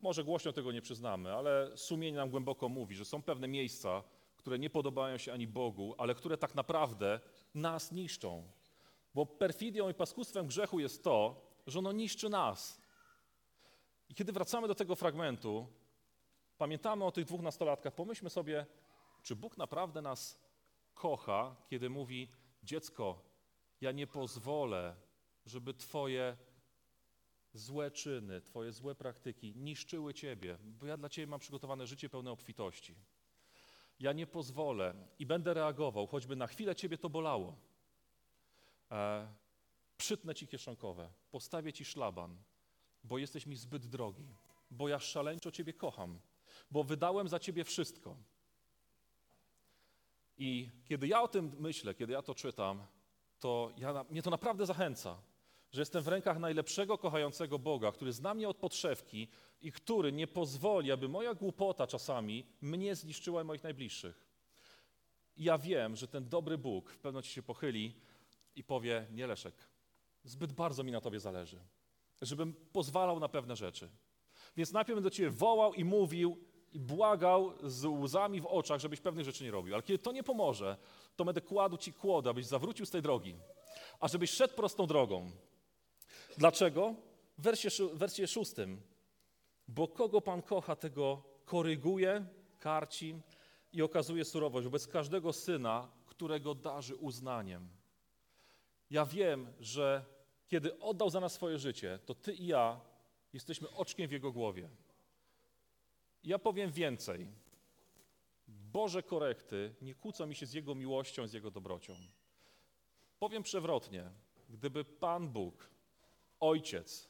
może 0.00 0.24
głośno 0.24 0.52
tego 0.52 0.72
nie 0.72 0.82
przyznamy, 0.82 1.32
ale 1.32 1.76
sumienie 1.76 2.16
nam 2.16 2.30
głęboko 2.30 2.68
mówi, 2.68 2.94
że 2.94 3.04
są 3.04 3.22
pewne 3.22 3.48
miejsca, 3.48 4.02
które 4.36 4.58
nie 4.58 4.70
podobają 4.70 5.18
się 5.18 5.32
ani 5.32 5.46
Bogu, 5.46 5.94
ale 5.98 6.14
które 6.14 6.38
tak 6.38 6.54
naprawdę 6.54 7.20
nas 7.54 7.92
niszczą. 7.92 8.50
Bo 9.14 9.26
perfidią 9.26 9.88
i 9.88 9.94
paskustwem 9.94 10.46
grzechu 10.46 10.80
jest 10.80 11.04
to, 11.04 11.40
że 11.66 11.78
ono 11.78 11.92
niszczy 11.92 12.28
nas. 12.28 12.80
I 14.08 14.14
kiedy 14.14 14.32
wracamy 14.32 14.68
do 14.68 14.74
tego 14.74 14.94
fragmentu, 14.94 15.66
pamiętamy 16.58 17.04
o 17.04 17.12
tych 17.12 17.24
dwóch 17.24 17.40
nastolatkach, 17.40 17.94
pomyślmy 17.94 18.30
sobie, 18.30 18.66
czy 19.22 19.36
Bóg 19.36 19.58
naprawdę 19.58 20.02
nas 20.02 20.40
kocha, 20.94 21.56
kiedy 21.68 21.90
mówi: 21.90 22.28
Dziecko, 22.62 23.22
ja 23.80 23.92
nie 23.92 24.06
pozwolę, 24.06 24.96
żeby 25.46 25.74
Twoje 25.74 26.36
złe 27.52 27.90
czyny, 27.90 28.40
Twoje 28.40 28.72
złe 28.72 28.94
praktyki 28.94 29.56
niszczyły 29.56 30.14
Ciebie, 30.14 30.58
bo 30.60 30.86
ja 30.86 30.96
dla 30.96 31.08
Ciebie 31.08 31.26
mam 31.26 31.40
przygotowane 31.40 31.86
życie 31.86 32.08
pełne 32.08 32.30
obfitości. 32.30 32.94
Ja 34.00 34.12
nie 34.12 34.26
pozwolę 34.26 34.94
i 35.18 35.26
będę 35.26 35.54
reagował, 35.54 36.06
choćby 36.06 36.36
na 36.36 36.46
chwilę 36.46 36.76
Ciebie 36.76 36.98
to 36.98 37.08
bolało. 37.10 37.56
E, 38.90 39.28
przytnę 39.96 40.34
Ci 40.34 40.46
kieszonkowe, 40.46 41.10
postawię 41.30 41.72
Ci 41.72 41.84
szlaban, 41.84 42.36
bo 43.04 43.18
jesteś 43.18 43.46
mi 43.46 43.56
zbyt 43.56 43.86
drogi, 43.86 44.34
bo 44.70 44.88
ja 44.88 44.98
szaleńczo 44.98 45.50
Ciebie 45.50 45.72
kocham, 45.72 46.20
bo 46.70 46.84
wydałem 46.84 47.28
za 47.28 47.38
Ciebie 47.38 47.64
wszystko. 47.64 48.16
I 50.38 50.70
kiedy 50.84 51.08
ja 51.08 51.22
o 51.22 51.28
tym 51.28 51.52
myślę, 51.58 51.94
kiedy 51.94 52.12
ja 52.12 52.22
to 52.22 52.34
czytam, 52.34 52.86
to 53.40 53.70
ja, 53.78 54.04
mnie 54.10 54.22
to 54.22 54.30
naprawdę 54.30 54.66
zachęca, 54.66 55.22
że 55.72 55.80
jestem 55.80 56.02
w 56.02 56.08
rękach 56.08 56.38
najlepszego, 56.38 56.98
kochającego 56.98 57.58
Boga, 57.58 57.92
który 57.92 58.12
zna 58.12 58.34
mnie 58.34 58.48
od 58.48 58.56
podszewki 58.56 59.28
i 59.60 59.72
który 59.72 60.12
nie 60.12 60.26
pozwoli, 60.26 60.92
aby 60.92 61.08
moja 61.08 61.34
głupota 61.34 61.86
czasami 61.86 62.46
mnie 62.60 62.96
zniszczyła 62.96 63.44
moich 63.44 63.62
najbliższych. 63.62 64.26
I 65.36 65.44
ja 65.44 65.58
wiem, 65.58 65.96
że 65.96 66.08
ten 66.08 66.28
dobry 66.28 66.58
Bóg 66.58 66.90
w 66.90 66.98
pewności 66.98 67.32
się 67.32 67.42
pochyli 67.42 67.94
i 68.56 68.64
powie, 68.64 69.06
nie 69.10 69.26
Leszek, 69.26 69.54
zbyt 70.24 70.52
bardzo 70.52 70.84
mi 70.84 70.92
na 70.92 71.00
Tobie 71.00 71.20
zależy, 71.20 71.58
żebym 72.22 72.54
pozwalał 72.72 73.20
na 73.20 73.28
pewne 73.28 73.56
rzeczy. 73.56 73.90
Więc 74.56 74.72
najpierw 74.72 74.96
będę 74.96 75.10
do 75.10 75.16
Ciebie 75.16 75.30
wołał 75.30 75.74
i 75.74 75.84
mówił 75.84 76.36
i 76.72 76.80
błagał 76.80 77.52
z 77.62 77.84
łzami 77.84 78.40
w 78.40 78.46
oczach, 78.46 78.80
żebyś 78.80 79.00
pewnych 79.00 79.24
rzeczy 79.24 79.44
nie 79.44 79.50
robił. 79.50 79.74
Ale 79.74 79.82
kiedy 79.82 79.98
to 79.98 80.12
nie 80.12 80.22
pomoże, 80.22 80.76
to 81.16 81.24
będę 81.24 81.40
kładł 81.40 81.76
Ci 81.76 81.92
kłodę, 81.92 82.30
abyś 82.30 82.46
zawrócił 82.46 82.86
z 82.86 82.90
tej 82.90 83.02
drogi, 83.02 83.36
a 84.00 84.08
żebyś 84.08 84.30
szedł 84.30 84.54
prostą 84.54 84.86
drogą. 84.86 85.30
Dlaczego? 86.38 86.94
W 87.38 87.42
wersie, 87.42 87.68
wersie 87.92 88.26
szóstym. 88.26 88.80
Bo 89.68 89.88
kogo 89.88 90.20
Pan 90.20 90.42
kocha, 90.42 90.76
tego 90.76 91.22
koryguje, 91.44 92.26
karci 92.58 93.20
i 93.72 93.82
okazuje 93.82 94.24
surowość 94.24 94.64
wobec 94.64 94.86
każdego 94.86 95.32
syna, 95.32 95.88
którego 96.06 96.54
darzy 96.54 96.96
uznaniem. 96.96 97.68
Ja 98.90 99.06
wiem, 99.06 99.52
że 99.60 100.04
kiedy 100.48 100.78
oddał 100.78 101.10
za 101.10 101.20
nas 101.20 101.32
swoje 101.32 101.58
życie, 101.58 101.98
to 102.06 102.14
Ty 102.14 102.32
i 102.34 102.46
ja 102.46 102.80
jesteśmy 103.34 103.70
oczkiem 103.70 104.08
w 104.08 104.12
Jego 104.12 104.32
głowie. 104.32 104.68
Ja 106.24 106.38
powiem 106.38 106.70
więcej. 106.70 107.28
Boże 108.48 109.02
korekty 109.02 109.74
nie 109.82 109.94
kłócą 109.94 110.26
mi 110.26 110.34
się 110.34 110.46
z 110.46 110.52
Jego 110.52 110.74
miłością, 110.74 111.26
z 111.26 111.32
Jego 111.32 111.50
dobrocią. 111.50 111.96
Powiem 113.18 113.42
przewrotnie. 113.42 114.10
Gdyby 114.48 114.84
Pan 114.84 115.28
Bóg, 115.28 115.70
Ojciec, 116.40 117.08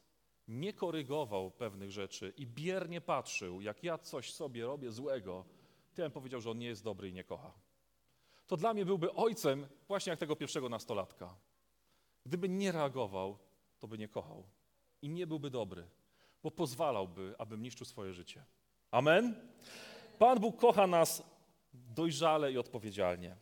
nie 0.48 0.72
korygował 0.72 1.50
pewnych 1.50 1.90
rzeczy 1.90 2.32
i 2.36 2.46
biernie 2.46 3.00
patrzył, 3.00 3.60
jak 3.60 3.84
ja 3.84 3.98
coś 3.98 4.32
sobie 4.32 4.66
robię 4.66 4.90
złego, 4.90 5.44
to 5.94 6.02
ja 6.02 6.08
bym 6.08 6.12
powiedział, 6.12 6.40
że 6.40 6.50
On 6.50 6.58
nie 6.58 6.66
jest 6.66 6.84
dobry 6.84 7.08
i 7.08 7.12
nie 7.12 7.24
kocha. 7.24 7.52
To 8.46 8.56
dla 8.56 8.74
mnie 8.74 8.84
byłby 8.84 9.12
ojcem 9.12 9.66
właśnie 9.88 10.10
jak 10.10 10.20
tego 10.20 10.36
pierwszego 10.36 10.68
nastolatka. 10.68 11.36
Gdyby 12.26 12.48
nie 12.48 12.72
reagował, 12.72 13.38
to 13.78 13.88
by 13.88 13.98
nie 13.98 14.08
kochał 14.08 14.46
i 15.02 15.08
nie 15.08 15.26
byłby 15.26 15.50
dobry, 15.50 15.88
bo 16.44 16.50
pozwalałby, 16.50 17.34
abym 17.38 17.62
niszczył 17.62 17.86
swoje 17.86 18.12
życie. 18.12 18.44
Amen? 18.90 19.34
Pan 20.18 20.40
Bóg 20.40 20.56
kocha 20.56 20.86
nas 20.86 21.22
dojrzale 21.72 22.52
i 22.52 22.58
odpowiedzialnie. 22.58 23.36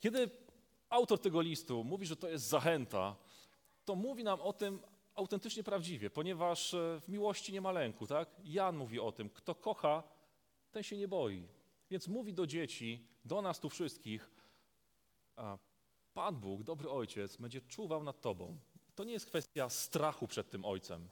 Kiedy 0.00 0.30
autor 0.88 1.18
tego 1.18 1.40
listu 1.40 1.84
mówi, 1.84 2.06
że 2.06 2.16
to 2.16 2.28
jest 2.28 2.48
zachęta, 2.48 3.16
to 3.84 3.94
mówi 3.94 4.24
nam 4.24 4.40
o 4.40 4.52
tym 4.52 4.80
autentycznie 5.14 5.64
prawdziwie, 5.64 6.10
ponieważ 6.10 6.74
e, 6.74 7.00
w 7.00 7.08
miłości 7.08 7.52
nie 7.52 7.60
ma 7.60 7.72
lęku, 7.72 8.06
tak? 8.06 8.28
Jan 8.44 8.76
mówi 8.76 9.00
o 9.00 9.12
tym, 9.12 9.30
kto 9.30 9.54
kocha, 9.54 10.02
ten 10.70 10.82
się 10.82 10.96
nie 10.96 11.08
boi. 11.08 11.48
Więc 11.90 12.08
mówi 12.08 12.34
do 12.34 12.46
dzieci, 12.46 13.06
do 13.24 13.42
nas 13.42 13.60
tu 13.60 13.70
wszystkich, 13.70 14.30
Pan 16.14 16.36
Bóg, 16.36 16.62
dobry 16.62 16.90
ojciec, 16.90 17.36
będzie 17.36 17.60
czuwał 17.60 18.02
nad 18.04 18.20
tobą. 18.20 18.58
To 19.00 19.04
nie 19.04 19.12
jest 19.12 19.26
kwestia 19.26 19.68
strachu 19.68 20.26
przed 20.26 20.50
tym 20.50 20.64
ojcem, 20.64 21.08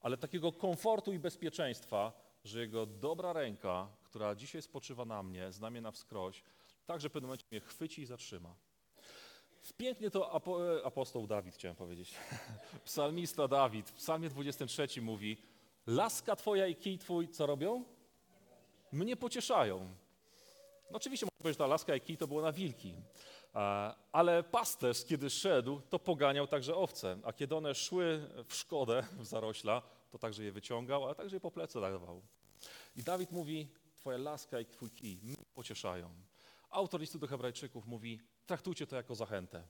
ale 0.00 0.16
takiego 0.16 0.52
komfortu 0.52 1.12
i 1.12 1.18
bezpieczeństwa, 1.18 2.12
że 2.44 2.60
jego 2.60 2.86
dobra 2.86 3.32
ręka, 3.32 3.88
która 4.04 4.34
dzisiaj 4.34 4.62
spoczywa 4.62 5.04
na 5.04 5.22
mnie, 5.22 5.52
znamie 5.52 5.80
na 5.80 5.90
wskroś, 5.90 6.42
tak, 6.86 7.00
że 7.00 7.08
w 7.08 7.12
pewnym 7.12 7.28
momencie 7.28 7.44
mnie 7.50 7.60
chwyci 7.60 8.02
i 8.02 8.06
zatrzyma. 8.06 8.54
Pięknie 9.76 10.10
to 10.10 10.32
apo, 10.32 10.60
apostoł 10.84 11.26
Dawid, 11.26 11.54
chciałem 11.54 11.76
powiedzieć, 11.76 12.14
psalmista 12.84 13.48
Dawid 13.48 13.90
w 13.90 13.92
psalmie 13.92 14.28
23 14.28 15.02
mówi, 15.02 15.42
laska 15.86 16.36
twoja 16.36 16.66
i 16.66 16.76
kij 16.76 16.98
twój, 16.98 17.28
co 17.28 17.46
robią? 17.46 17.84
Mnie 18.92 19.16
pocieszają. 19.16 19.94
No 20.90 20.96
oczywiście 20.96 21.26
można 21.26 21.38
powiedzieć, 21.38 21.58
że 21.58 21.64
ta 21.64 21.66
laska 21.66 21.96
i 21.96 22.00
kij 22.00 22.16
to 22.16 22.26
było 22.26 22.42
na 22.42 22.52
wilki, 22.52 22.94
ale 24.12 24.42
pasterz, 24.42 25.04
kiedy 25.04 25.30
szedł, 25.30 25.80
to 25.80 25.98
poganiał 25.98 26.46
także 26.46 26.76
owce, 26.76 27.18
a 27.24 27.32
kiedy 27.32 27.56
one 27.56 27.74
szły 27.74 28.30
w 28.48 28.54
szkodę, 28.54 29.02
w 29.18 29.26
zarośla, 29.26 29.82
to 30.10 30.18
także 30.18 30.44
je 30.44 30.52
wyciągał, 30.52 31.04
ale 31.04 31.14
także 31.14 31.36
je 31.36 31.40
po 31.40 31.50
plecy 31.50 31.80
dawał. 31.80 32.22
I 32.96 33.02
Dawid 33.02 33.32
mówi, 33.32 33.68
twoja 33.96 34.18
laska 34.18 34.60
i 34.60 34.66
twój 34.66 34.90
kij 34.90 35.18
mnie 35.22 35.34
pocieszają. 35.54 36.10
Autor 36.70 37.00
listu 37.00 37.18
do 37.18 37.26
hebrajczyków 37.26 37.86
mówi, 37.86 38.20
traktujcie 38.46 38.86
to 38.86 38.96
jako 38.96 39.14
zachętę. 39.14 39.62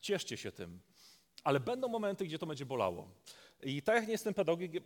Cieszcie 0.00 0.36
się 0.36 0.52
tym. 0.52 0.80
Ale 1.44 1.60
będą 1.60 1.88
momenty, 1.88 2.24
gdzie 2.24 2.38
to 2.38 2.46
będzie 2.46 2.66
bolało. 2.66 3.08
I 3.62 3.82
tak 3.82 3.94
jak 3.94 4.06
nie 4.06 4.12
jestem 4.12 4.34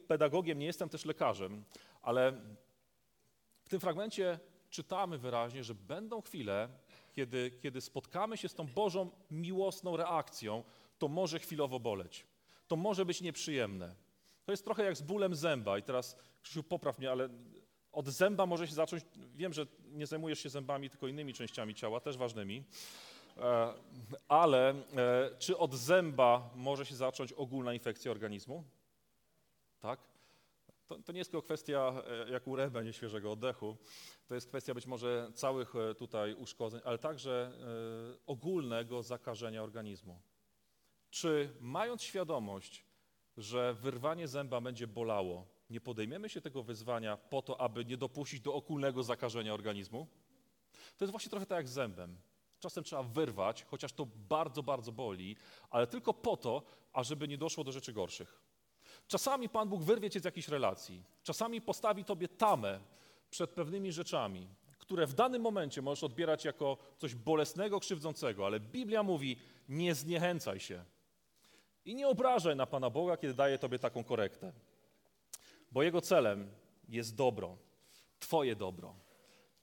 pedagogiem, 0.08 0.58
nie 0.58 0.66
jestem 0.66 0.88
też 0.88 1.04
lekarzem, 1.04 1.64
ale 2.02 2.32
w 3.64 3.68
tym 3.68 3.80
fragmencie 3.80 4.38
czytamy 4.70 5.18
wyraźnie, 5.18 5.64
że 5.64 5.74
będą 5.74 6.22
chwile, 6.22 6.68
kiedy, 7.12 7.50
kiedy 7.62 7.80
spotkamy 7.80 8.36
się 8.36 8.48
z 8.48 8.54
tą 8.54 8.66
Bożą 8.66 9.10
miłosną 9.30 9.96
reakcją, 9.96 10.64
to 10.98 11.08
może 11.08 11.38
chwilowo 11.38 11.80
boleć. 11.80 12.26
To 12.68 12.76
może 12.76 13.04
być 13.04 13.20
nieprzyjemne. 13.20 13.94
To 14.44 14.52
jest 14.52 14.64
trochę 14.64 14.84
jak 14.84 14.96
z 14.96 15.02
bólem 15.02 15.34
zęba. 15.34 15.78
I 15.78 15.82
teraz, 15.82 16.16
Krzysiu, 16.42 16.62
popraw 16.62 16.98
mnie, 16.98 17.10
ale 17.10 17.28
od 17.92 18.08
zęba 18.08 18.46
może 18.46 18.68
się 18.68 18.74
zacząć, 18.74 19.04
wiem, 19.34 19.52
że 19.52 19.66
nie 19.84 20.06
zajmujesz 20.06 20.38
się 20.38 20.48
zębami, 20.48 20.90
tylko 20.90 21.08
innymi 21.08 21.34
częściami 21.34 21.74
ciała, 21.74 22.00
też 22.00 22.16
ważnymi, 22.16 22.64
e, 23.36 23.74
ale 24.28 24.70
e, 24.70 24.74
czy 25.38 25.58
od 25.58 25.74
zęba 25.74 26.50
może 26.54 26.86
się 26.86 26.94
zacząć 26.94 27.32
ogólna 27.32 27.74
infekcja 27.74 28.10
organizmu? 28.10 28.64
Tak? 29.80 30.11
To, 30.86 31.02
to 31.02 31.12
nie 31.12 31.18
jest 31.18 31.30
tylko 31.30 31.42
kwestia 31.42 32.02
e, 32.26 32.30
jak 32.30 32.46
u 32.46 32.56
rebe 32.56 32.84
nieświeżego 32.84 33.32
oddechu, 33.32 33.76
to 34.26 34.34
jest 34.34 34.48
kwestia 34.48 34.74
być 34.74 34.86
może 34.86 35.30
całych 35.34 35.72
tutaj 35.98 36.34
uszkodzeń, 36.34 36.80
ale 36.84 36.98
także 36.98 37.52
ogólnego 38.26 39.02
zakażenia 39.02 39.62
organizmu. 39.62 40.22
Czy 41.10 41.56
mając 41.60 42.02
świadomość, 42.02 42.84
że 43.36 43.74
wyrwanie 43.74 44.28
zęba 44.28 44.60
będzie 44.60 44.86
bolało, 44.86 45.46
nie 45.70 45.80
podejmiemy 45.80 46.28
się 46.28 46.40
tego 46.40 46.62
wyzwania 46.62 47.16
po 47.16 47.42
to, 47.42 47.60
aby 47.60 47.84
nie 47.84 47.96
dopuścić 47.96 48.40
do 48.40 48.54
okulnego 48.54 49.02
zakażenia 49.02 49.54
organizmu? 49.54 50.06
To 50.96 51.04
jest 51.04 51.10
właśnie 51.10 51.30
trochę 51.30 51.46
tak 51.46 51.56
jak 51.56 51.68
z 51.68 51.72
zębem. 51.72 52.20
Czasem 52.58 52.84
trzeba 52.84 53.02
wyrwać, 53.02 53.64
chociaż 53.64 53.92
to 53.92 54.06
bardzo, 54.06 54.62
bardzo 54.62 54.92
boli, 54.92 55.36
ale 55.70 55.86
tylko 55.86 56.14
po 56.14 56.36
to, 56.36 56.62
ażeby 56.92 57.28
nie 57.28 57.38
doszło 57.38 57.64
do 57.64 57.72
rzeczy 57.72 57.92
gorszych. 57.92 58.42
Czasami 59.08 59.48
Pan 59.48 59.68
Bóg 59.68 59.82
wyrwie 59.82 60.10
cię 60.10 60.20
z 60.20 60.24
jakiejś 60.24 60.48
relacji. 60.48 61.02
Czasami 61.22 61.60
postawi 61.60 62.04
tobie 62.04 62.28
tamę 62.28 62.80
przed 63.30 63.50
pewnymi 63.50 63.92
rzeczami, 63.92 64.48
które 64.78 65.06
w 65.06 65.14
danym 65.14 65.42
momencie 65.42 65.82
możesz 65.82 66.04
odbierać 66.04 66.44
jako 66.44 66.76
coś 66.98 67.14
bolesnego, 67.14 67.80
krzywdzącego, 67.80 68.46
ale 68.46 68.60
Biblia 68.60 69.02
mówi: 69.02 69.36
nie 69.68 69.94
zniechęcaj 69.94 70.60
się. 70.60 70.84
I 71.84 71.94
nie 71.94 72.08
obrażaj 72.08 72.56
na 72.56 72.66
Pana 72.66 72.90
Boga, 72.90 73.16
kiedy 73.16 73.34
daje 73.34 73.58
tobie 73.58 73.78
taką 73.78 74.04
korektę 74.04 74.52
bo 75.72 75.82
Jego 75.82 76.00
celem 76.00 76.50
jest 76.88 77.14
dobro, 77.14 77.56
Twoje 78.18 78.56
dobro. 78.56 78.94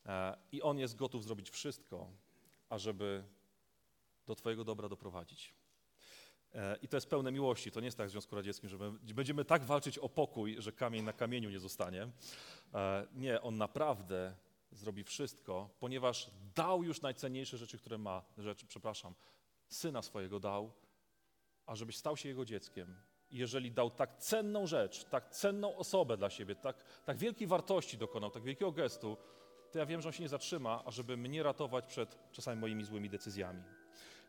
E, 0.06 0.38
I 0.52 0.62
On 0.62 0.80
jest 0.80 0.96
gotów 0.96 1.24
zrobić 1.24 1.50
wszystko, 1.50 2.08
ażeby 2.70 3.24
do 4.26 4.36
Twojego 4.36 4.64
dobra 4.64 4.90
doprowadzić. 4.90 5.54
E, 6.56 6.78
I 6.82 6.88
to 6.88 6.98
jest 6.98 7.10
pełne 7.10 7.32
miłości. 7.32 7.72
To 7.72 7.80
nie 7.80 7.86
jest 7.86 7.98
tak 7.98 8.08
w 8.08 8.12
Związku 8.12 8.36
Radzieckim, 8.36 8.70
że 8.70 8.78
będziemy 9.16 9.46
tak 9.46 9.64
walczyć 9.64 9.98
o 9.98 10.10
pokój, 10.10 10.56
że 10.60 10.72
kamień 10.72 11.04
na 11.04 11.14
kamieniu 11.14 11.50
nie 11.50 11.60
zostanie. 11.60 12.08
E, 12.74 13.08
nie, 13.14 13.42
On 13.42 13.58
naprawdę 13.58 14.36
zrobi 14.72 15.04
wszystko, 15.04 15.70
ponieważ 15.80 16.32
dał 16.56 16.84
już 16.84 17.02
najcenniejsze 17.02 17.58
rzeczy, 17.58 17.78
które 17.78 17.98
ma, 17.98 18.24
rzeczy, 18.38 18.68
przepraszam, 18.68 19.14
syna 19.68 20.02
swojego 20.02 20.40
dał, 20.40 20.72
ażebyś 21.66 21.98
stał 21.98 22.18
się 22.18 22.30
jego 22.30 22.46
dzieckiem 22.46 22.96
jeżeli 23.32 23.72
dał 23.72 23.92
tak 23.92 24.18
cenną 24.18 24.68
rzecz, 24.68 25.04
tak 25.04 25.30
cenną 25.30 25.76
osobę 25.76 26.18
dla 26.18 26.30
siebie, 26.30 26.56
tak, 26.56 26.84
tak 27.06 27.18
wielkiej 27.18 27.48
wartości 27.48 27.98
dokonał, 27.98 28.32
tak 28.32 28.44
wielkiego 28.44 28.72
gestu, 28.72 29.18
to 29.72 29.80
ja 29.80 29.86
wiem, 29.86 30.02
że 30.02 30.10
on 30.10 30.14
się 30.14 30.24
nie 30.24 30.30
zatrzyma, 30.30 30.84
ażeby 30.86 31.18
mnie 31.18 31.44
ratować 31.44 31.86
przed 31.86 32.18
czasami 32.32 32.62
moimi 32.62 32.84
złymi 32.84 33.10
decyzjami. 33.10 33.64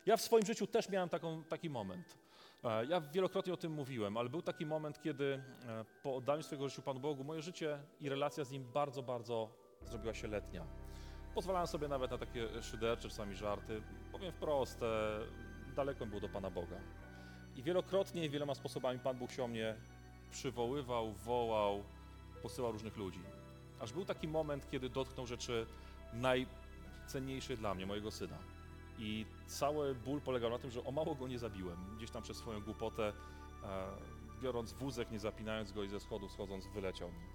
Ja 0.06 0.16
w 0.16 0.20
swoim 0.20 0.46
życiu 0.46 0.66
też 0.66 0.88
miałem 0.88 1.08
taką, 1.08 1.44
taki 1.44 1.70
moment. 1.70 2.18
E, 2.64 2.86
ja 2.86 3.00
wielokrotnie 3.00 3.52
o 3.52 3.56
tym 3.56 3.72
mówiłem, 3.72 4.16
ale 4.16 4.28
był 4.28 4.42
taki 4.42 4.66
moment, 4.66 5.02
kiedy 5.02 5.42
e, 5.68 5.84
po 6.02 6.16
oddaniu 6.16 6.42
swojego 6.42 6.68
życia 6.68 6.82
Panu 6.82 7.00
Bogu, 7.00 7.24
moje 7.24 7.42
życie 7.42 7.78
i 8.00 8.08
relacja 8.08 8.44
z 8.44 8.50
Nim 8.50 8.64
bardzo, 8.72 9.02
bardzo 9.02 9.48
zrobiła 9.84 10.14
się 10.14 10.28
letnia. 10.28 10.66
Pozwalałem 11.34 11.66
sobie 11.66 11.88
nawet 11.88 12.10
na 12.10 12.18
takie 12.18 12.62
szydercze 12.62 13.08
czasami 13.08 13.36
żarty. 13.36 13.82
Powiem 14.12 14.32
wprost, 14.32 14.82
e, 14.82 15.18
daleko 15.76 16.04
mi 16.04 16.10
było 16.10 16.20
do 16.20 16.28
Pana 16.28 16.50
Boga. 16.50 16.76
I 17.56 17.62
wielokrotnie, 17.62 18.30
wieloma 18.30 18.54
sposobami 18.54 18.98
Pan 18.98 19.18
Bóg 19.18 19.30
się 19.30 19.44
o 19.44 19.48
mnie 19.48 19.76
przywoływał, 20.30 21.12
wołał, 21.12 21.84
posyłał 22.42 22.72
różnych 22.72 22.96
ludzi. 22.96 23.20
Aż 23.80 23.92
był 23.92 24.04
taki 24.04 24.28
moment, 24.28 24.70
kiedy 24.70 24.88
dotknął 24.88 25.26
rzeczy 25.26 25.66
najcenniejszej 26.12 27.56
dla 27.56 27.74
mnie, 27.74 27.86
mojego 27.86 28.10
syna. 28.10 28.38
I 29.00 29.26
cały 29.46 29.94
ból 29.94 30.20
polegał 30.20 30.50
na 30.50 30.58
tym, 30.58 30.70
że 30.70 30.84
o 30.84 30.90
mało 30.90 31.14
go 31.14 31.28
nie 31.28 31.38
zabiłem. 31.38 31.96
Gdzieś 31.96 32.10
tam 32.10 32.22
przez 32.22 32.36
swoją 32.36 32.60
głupotę, 32.60 33.12
e, 33.64 33.86
biorąc 34.42 34.72
wózek, 34.72 35.10
nie 35.10 35.18
zapinając 35.18 35.72
go 35.72 35.82
i 35.82 35.88
ze 35.88 36.00
schodów 36.00 36.32
schodząc, 36.32 36.66
wyleciał 36.66 37.08
mi. 37.08 37.26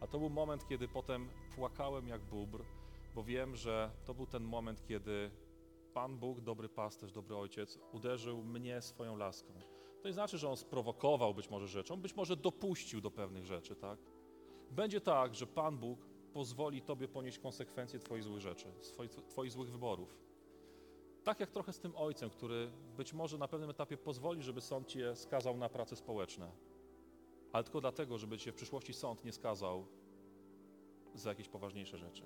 A 0.00 0.06
to 0.06 0.18
był 0.18 0.30
moment, 0.30 0.68
kiedy 0.68 0.88
potem 0.88 1.28
płakałem 1.56 2.08
jak 2.08 2.20
bóbr, 2.22 2.64
bo 3.14 3.24
wiem, 3.24 3.56
że 3.56 3.90
to 4.04 4.14
był 4.14 4.26
ten 4.26 4.44
moment, 4.44 4.86
kiedy 4.86 5.30
Pan 5.94 6.18
Bóg, 6.18 6.40
dobry 6.40 6.68
pasterz, 6.68 7.12
dobry 7.12 7.36
ojciec, 7.36 7.78
uderzył 7.92 8.44
mnie 8.44 8.82
swoją 8.82 9.16
laską. 9.16 9.52
To 10.02 10.08
nie 10.08 10.14
znaczy, 10.14 10.38
że 10.38 10.50
on 10.50 10.56
sprowokował 10.56 11.34
być 11.34 11.50
może 11.50 11.68
rzeczą, 11.68 11.96
być 11.96 12.16
może 12.16 12.36
dopuścił 12.36 13.00
do 13.00 13.10
pewnych 13.10 13.46
rzeczy, 13.46 13.76
tak? 13.76 13.98
Będzie 14.70 15.00
tak, 15.00 15.34
że 15.34 15.46
Pan 15.46 15.78
Bóg 15.78 16.06
pozwoli 16.32 16.82
Tobie 16.82 17.08
ponieść 17.08 17.38
konsekwencje 17.38 17.98
Twoich 17.98 18.22
złych 18.22 18.40
rzeczy, 18.40 18.68
swoich, 18.80 19.10
Twoich 19.10 19.52
złych 19.52 19.70
wyborów. 19.70 20.16
Tak 21.24 21.40
jak 21.40 21.50
trochę 21.50 21.72
z 21.72 21.80
tym 21.80 21.92
ojcem, 21.96 22.30
który 22.30 22.70
być 22.96 23.12
może 23.12 23.38
na 23.38 23.48
pewnym 23.48 23.70
etapie 23.70 23.96
pozwoli, 23.96 24.42
żeby 24.42 24.60
sąd 24.60 24.88
Cię 24.88 25.16
skazał 25.16 25.56
na 25.56 25.68
prace 25.68 25.96
społeczne, 25.96 26.50
ale 27.52 27.64
tylko 27.64 27.80
dlatego, 27.80 28.18
żeby 28.18 28.38
Cię 28.38 28.52
w 28.52 28.54
przyszłości 28.54 28.92
sąd 28.94 29.24
nie 29.24 29.32
skazał 29.32 29.86
za 31.14 31.28
jakieś 31.30 31.48
poważniejsze 31.48 31.98
rzeczy. 31.98 32.22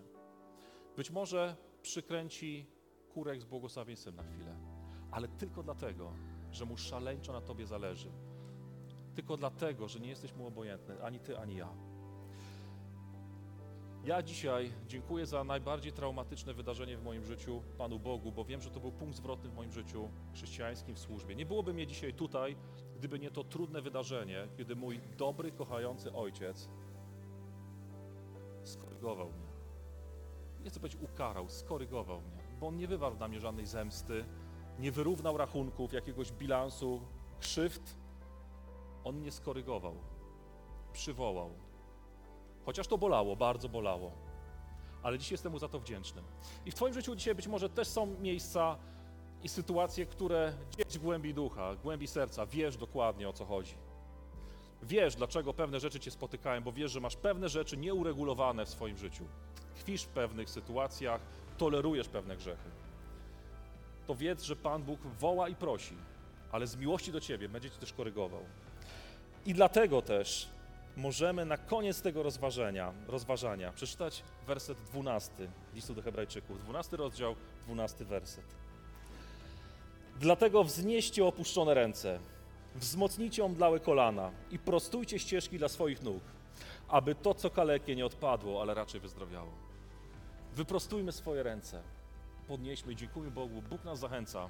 Być 0.97 1.11
może 1.11 1.57
przykręci 1.83 2.67
kurek 3.15 3.41
z 3.43 3.45
błogosławieństwem 3.45 4.17
na 4.17 4.23
chwilę, 4.23 4.57
ale 5.11 5.29
tylko 5.29 5.63
dlatego, 5.63 6.13
że 6.53 6.65
mu 6.65 6.77
szaleńczo 6.77 7.33
na 7.33 7.41
Tobie 7.41 7.67
zależy. 7.67 8.11
Tylko 9.15 9.37
dlatego, 9.37 9.89
że 9.89 10.01
nie 10.01 10.09
jesteś 10.09 10.35
mu 10.35 10.47
obojętny, 10.47 11.03
ani 11.03 11.21
Ty, 11.21 11.39
ani 11.39 11.57
ja. 11.57 11.88
Ja 14.05 14.23
dzisiaj 14.23 14.73
dziękuję 14.87 15.27
za 15.27 15.45
najbardziej 15.45 15.93
traumatyczne 15.93 16.55
wydarzenie 16.55 16.97
w 16.97 17.05
moim 17.05 17.25
życiu 17.25 17.63
Panu 17.79 17.99
Bogu, 17.99 18.33
bo 18.33 18.45
wiem, 18.45 18.61
że 18.61 18.71
to 18.71 18.81
był 18.81 18.93
punkt 18.93 19.17
zwrotny 19.17 19.51
w 19.51 19.55
moim 19.55 19.73
życiu 19.73 20.09
chrześcijańskim 20.35 20.95
w 20.95 20.99
służbie. 20.99 21.35
Nie 21.35 21.47
byłoby 21.47 21.75
mnie 21.75 21.87
dzisiaj 21.87 22.15
tutaj, 22.15 22.57
gdyby 22.97 23.19
nie 23.19 23.31
to 23.31 23.45
trudne 23.45 23.83
wydarzenie, 23.83 24.49
kiedy 24.57 24.77
mój 24.77 25.01
dobry, 25.17 25.53
kochający 25.53 26.13
ojciec 26.13 26.69
skorygował 28.63 29.27
mnie. 29.27 29.49
Nie 30.65 30.71
chcę 30.71 30.81
powiedzieć 30.81 31.03
ukarał, 31.03 31.49
skorygował 31.49 32.21
mnie, 32.21 32.43
bo 32.61 32.67
on 32.69 32.77
nie 32.77 32.89
wywarł 32.89 33.17
na 33.17 33.29
mnie 33.29 33.41
żadnej 33.41 33.67
zemsty, 33.67 34.25
nie 34.79 34.93
wyrównał 34.93 35.37
rachunków, 35.37 35.93
jakiegoś 35.93 36.33
bilansu, 36.33 37.01
krzywd. 37.41 37.97
On 39.05 39.17
mnie 39.17 39.33
skorygował, 39.33 39.95
przywołał, 40.93 41.51
Chociaż 42.69 42.87
to 42.87 42.99
bolało, 42.99 43.37
bardzo 43.37 43.69
bolało. 43.69 44.13
Ale 45.03 45.19
dziś 45.19 45.31
jestem 45.31 45.53
mu 45.53 45.59
za 45.59 45.69
to 45.69 45.81
wdzięczny. 45.81 46.23
I 46.67 46.71
w 46.71 46.75
Twoim 46.75 46.95
życiu 46.95 47.17
dzisiaj 47.17 47.35
być 47.35 47.47
może 47.47 47.69
też 47.69 47.89
są 47.89 48.07
miejsca 48.07 48.77
i 49.43 49.49
sytuacje, 49.49 50.07
które 50.07 50.53
gdzieś 50.73 50.99
w 50.99 51.03
głębi 51.03 51.35
ducha, 51.35 51.75
w 51.75 51.83
głębi 51.83 52.07
serca 52.07 52.47
wiesz 52.47 52.77
dokładnie 52.77 53.29
o 53.29 53.33
co 53.33 53.45
chodzi. 53.45 53.75
Wiesz, 54.83 55.17
dlaczego 55.17 55.55
pewne 55.55 55.81
rzeczy 55.81 56.01
Cię 56.01 56.11
spotykają, 56.11 56.63
bo 56.63 56.73
wiesz, 56.73 56.93
że 56.93 57.01
masz 57.01 57.17
pewne 57.17 57.49
rzeczy 57.49 57.77
nieuregulowane 57.77 58.67
w 58.67 58.69
swoim 58.69 58.99
życiu. 58.99 59.25
Tkwisz 59.75 60.03
w 60.03 60.09
pewnych 60.09 60.51
sytuacjach, 60.51 61.21
tolerujesz 61.59 62.09
pewne 62.09 62.37
grzechy. 62.37 62.71
To 64.07 64.15
wiedz, 64.15 64.43
że 64.43 64.57
Pan 64.57 64.83
Bóg 64.83 65.01
woła 65.01 65.49
i 65.49 65.55
prosi, 65.55 65.95
ale 66.53 66.67
z 66.67 66.77
miłości 66.77 67.13
do 67.13 67.21
Ciebie 67.21 67.49
będzie 67.49 67.71
Cię 67.71 67.79
też 67.79 67.93
korygował. 67.93 68.43
I 69.47 69.55
dlatego 69.55 70.03
też 70.03 70.58
możemy 70.99 71.45
na 71.45 71.57
koniec 71.57 72.03
tego 72.03 72.23
rozważania, 72.23 72.93
rozważania 73.07 73.73
przeczytać 73.73 74.23
werset 74.47 74.79
12 74.83 75.33
listu 75.75 75.95
do 75.95 76.03
Hebrajczyków, 76.03 76.59
12 76.65 76.97
rozdział, 76.97 77.35
12 77.67 78.05
werset. 78.05 78.45
Dlatego 80.21 80.65
wznieście 80.65 81.25
opuszczone 81.25 81.75
ręce, 81.75 82.19
wzmocnijcie 82.75 83.45
omdlałe 83.45 83.81
kolana 83.81 84.31
i 84.51 84.59
prostujcie 84.59 85.19
ścieżki 85.19 85.59
dla 85.59 85.69
swoich 85.69 86.03
nóg, 86.03 86.23
aby 86.89 87.15
to, 87.15 87.35
co 87.35 87.51
kalekie, 87.51 87.97
nie 87.97 88.07
odpadło, 88.07 88.61
ale 88.63 88.75
raczej 88.75 89.01
wyzdrowiało. 89.01 89.53
Wyprostujmy 90.55 91.13
swoje 91.13 91.43
ręce, 91.43 91.83
podnieśmy 92.49 92.93
i 92.93 92.97
dziękujmy 92.97 93.31
Bogu. 93.31 93.63
Bóg 93.63 93.85
nas 93.85 93.99
zachęca. 93.99 94.49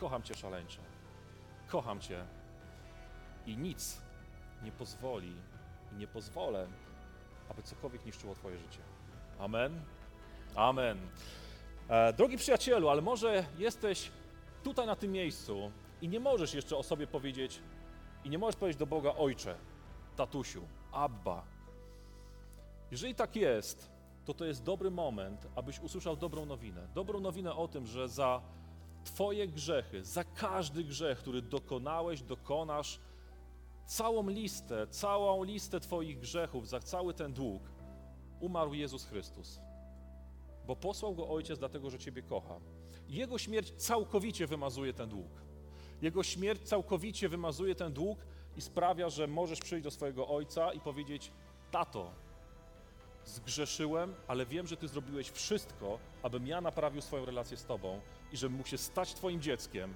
Kocham 0.00 0.22
Cię 0.22 0.34
szaleńczo. 0.34 0.80
Kocham 1.68 2.00
Cię. 2.00 2.24
I 3.46 3.56
nic 3.56 4.02
nie 4.62 4.72
pozwoli 4.72 5.32
i 5.92 5.96
nie 5.96 6.06
pozwolę, 6.06 6.66
aby 7.48 7.62
cokolwiek 7.62 8.06
niszczyło 8.06 8.34
Twoje 8.34 8.58
życie. 8.58 8.78
Amen. 9.38 9.80
Amen. 10.54 10.98
E, 11.88 12.12
drogi 12.12 12.36
przyjacielu, 12.36 12.88
ale 12.88 13.02
może 13.02 13.44
jesteś 13.58 14.10
tutaj 14.62 14.86
na 14.86 14.96
tym 14.96 15.12
miejscu 15.12 15.70
i 16.02 16.08
nie 16.08 16.20
możesz 16.20 16.54
jeszcze 16.54 16.76
o 16.76 16.82
sobie 16.82 17.06
powiedzieć, 17.06 17.60
i 18.24 18.30
nie 18.30 18.38
możesz 18.38 18.56
powiedzieć 18.56 18.78
do 18.78 18.86
Boga 18.86 19.14
Ojcze, 19.14 19.54
tatusiu, 20.16 20.62
Abba. 20.92 21.44
Jeżeli 22.90 23.14
tak 23.14 23.36
jest, 23.36 23.90
to 24.24 24.34
to 24.34 24.44
jest 24.44 24.64
dobry 24.64 24.90
moment, 24.90 25.46
abyś 25.56 25.80
usłyszał 25.80 26.16
dobrą 26.16 26.46
nowinę. 26.46 26.88
Dobrą 26.94 27.20
nowinę 27.20 27.54
o 27.54 27.68
tym, 27.68 27.86
że 27.86 28.08
za 28.08 28.40
Twoje 29.04 29.48
grzechy, 29.48 30.04
za 30.04 30.24
każdy 30.24 30.84
grzech, 30.84 31.18
który 31.18 31.42
dokonałeś, 31.42 32.22
dokonasz, 32.22 33.00
całą 33.86 34.28
listę, 34.28 34.86
całą 34.86 35.44
listę 35.44 35.80
Twoich 35.80 36.18
grzechów, 36.18 36.68
za 36.68 36.80
cały 36.80 37.14
ten 37.14 37.32
dług 37.32 37.62
umarł 38.40 38.74
Jezus 38.74 39.04
Chrystus. 39.04 39.60
Bo 40.66 40.76
posłał 40.76 41.14
go 41.14 41.28
Ojciec 41.28 41.58
dlatego, 41.58 41.90
że 41.90 41.98
Ciebie 41.98 42.22
kocha. 42.22 42.60
Jego 43.08 43.38
śmierć 43.38 43.72
całkowicie 43.76 44.46
wymazuje 44.46 44.92
ten 44.92 45.08
dług. 45.08 45.42
Jego 46.02 46.22
śmierć 46.22 46.62
całkowicie 46.62 47.28
wymazuje 47.28 47.74
ten 47.74 47.92
dług 47.92 48.18
i 48.56 48.60
sprawia, 48.60 49.10
że 49.10 49.26
możesz 49.26 49.60
przyjść 49.60 49.84
do 49.84 49.90
swojego 49.90 50.28
Ojca 50.28 50.72
i 50.72 50.80
powiedzieć: 50.80 51.32
Tato, 51.70 52.10
zgrzeszyłem, 53.24 54.14
ale 54.26 54.46
wiem, 54.46 54.66
że 54.66 54.76
Ty 54.76 54.88
zrobiłeś 54.88 55.30
wszystko, 55.30 55.98
abym 56.22 56.46
ja 56.46 56.60
naprawił 56.60 57.02
swoją 57.02 57.24
relację 57.24 57.56
z 57.56 57.64
Tobą 57.64 58.00
i 58.32 58.36
żebym 58.36 58.56
mógł 58.56 58.68
się 58.68 58.78
stać 58.78 59.14
Twoim 59.14 59.40
dzieckiem 59.40 59.94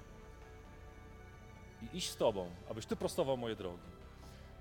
i 1.81 1.97
iść 1.97 2.09
z 2.09 2.17
Tobą, 2.17 2.49
abyś 2.69 2.85
Ty 2.85 2.95
prostował 2.95 3.37
moje 3.37 3.55
drogi. 3.55 3.97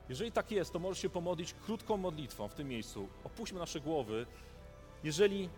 Jeżeli 0.08 0.32
tak 0.32 0.50
jest, 0.50 0.72
to 0.72 0.78
możesz 0.78 1.02
się 1.02 1.10
pomodlić 1.10 1.54
krótką 1.54 1.96
modlitwą 1.96 2.48
w 2.48 2.54
tym 2.54 2.68
miejscu. 2.68 3.08
Opuśćmy 3.24 3.58
nasze 3.58 3.80
głowy. 3.80 4.26
Jeżeli 5.04 5.48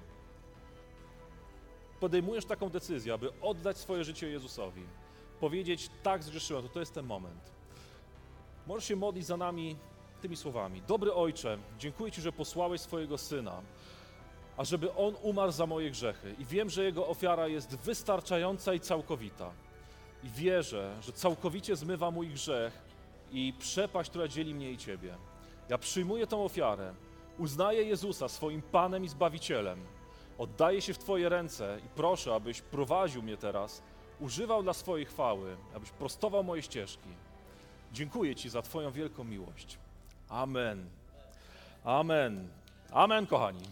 podejmujesz 2.01 2.45
taką 2.45 2.69
decyzję, 2.69 3.15
aby 3.15 3.41
oddać 3.41 3.77
swoje 3.77 4.05
życie 4.05 4.29
Jezusowi, 4.29 4.83
powiedzieć 5.41 5.91
tak 6.03 6.25
zgrzeszyłem, 6.25 6.63
to 6.63 6.69
to 6.69 6.81
jest 6.81 6.95
ten 6.95 7.07
moment. 7.07 7.53
Możesz 8.67 8.89
się 8.89 8.97
modlić 8.97 9.27
za 9.27 9.37
nami 9.37 9.77
tymi 10.21 10.37
słowami. 10.37 10.83
Dobry 10.83 11.15
Ojcze, 11.15 11.59
dziękuję 11.79 12.13
Ci, 12.13 12.23
że 12.23 12.33
posłałeś 12.33 12.81
swojego 12.81 13.19
Syna, 13.19 13.63
ażeby 14.57 14.95
On 14.95 15.15
umarł 15.23 15.53
za 15.53 15.67
moje 15.67 15.91
grzechy 15.91 16.35
i 16.39 16.45
wiem, 16.45 16.71
że 16.71 16.85
Jego 16.85 17.09
ofiara 17.09 17.49
jest 17.49 17.77
wystarczająca 17.77 18.75
i 18.75 18.81
całkowita 18.81 19.53
i 20.25 20.29
wierzę, 20.29 20.97
że 21.03 21.13
całkowicie 21.13 21.77
zmywa 21.77 22.11
mój 22.11 22.29
grzech 22.29 22.79
i 23.33 23.53
przepaść, 23.59 24.11
która 24.11 24.29
dzieli 24.29 24.55
mnie 24.55 24.73
i 24.73 24.79
Ciebie. 24.79 25.15
Ja 25.69 25.79
przyjmuję 25.79 26.27
tą 26.27 26.45
ofiarę, 26.45 26.95
uznaję 27.39 27.83
Jezusa 27.83 28.29
swoim 28.29 28.63
Panem 28.63 29.05
i 29.05 29.09
Zbawicielem, 29.09 29.85
oddaję 30.39 30.83
się 30.83 30.95
w 30.95 30.99
Twoje 30.99 31.29
ręce 31.29 31.79
i 31.87 31.89
proszę, 31.89 32.35
abyś 32.35 32.61
prowadził 32.61 33.23
mnie 33.23 33.37
teraz, 33.37 33.83
używał 34.21 34.63
dla 34.63 34.73
swojej 34.73 35.07
chwały, 35.07 35.57
abyś 35.75 35.91
prostował 35.91 36.45
moje 36.45 36.63
ścieżki. 36.63 37.09
Dziękuję 37.93 38.35
Ci 38.35 38.49
za 38.49 38.63
Twoją 38.63 38.91
wielką 38.91 39.25
miłość. 39.25 39.79
Amen. 40.29 40.89
Amen. 41.85 42.49
Amen, 42.91 43.27
kochani. 43.27 43.63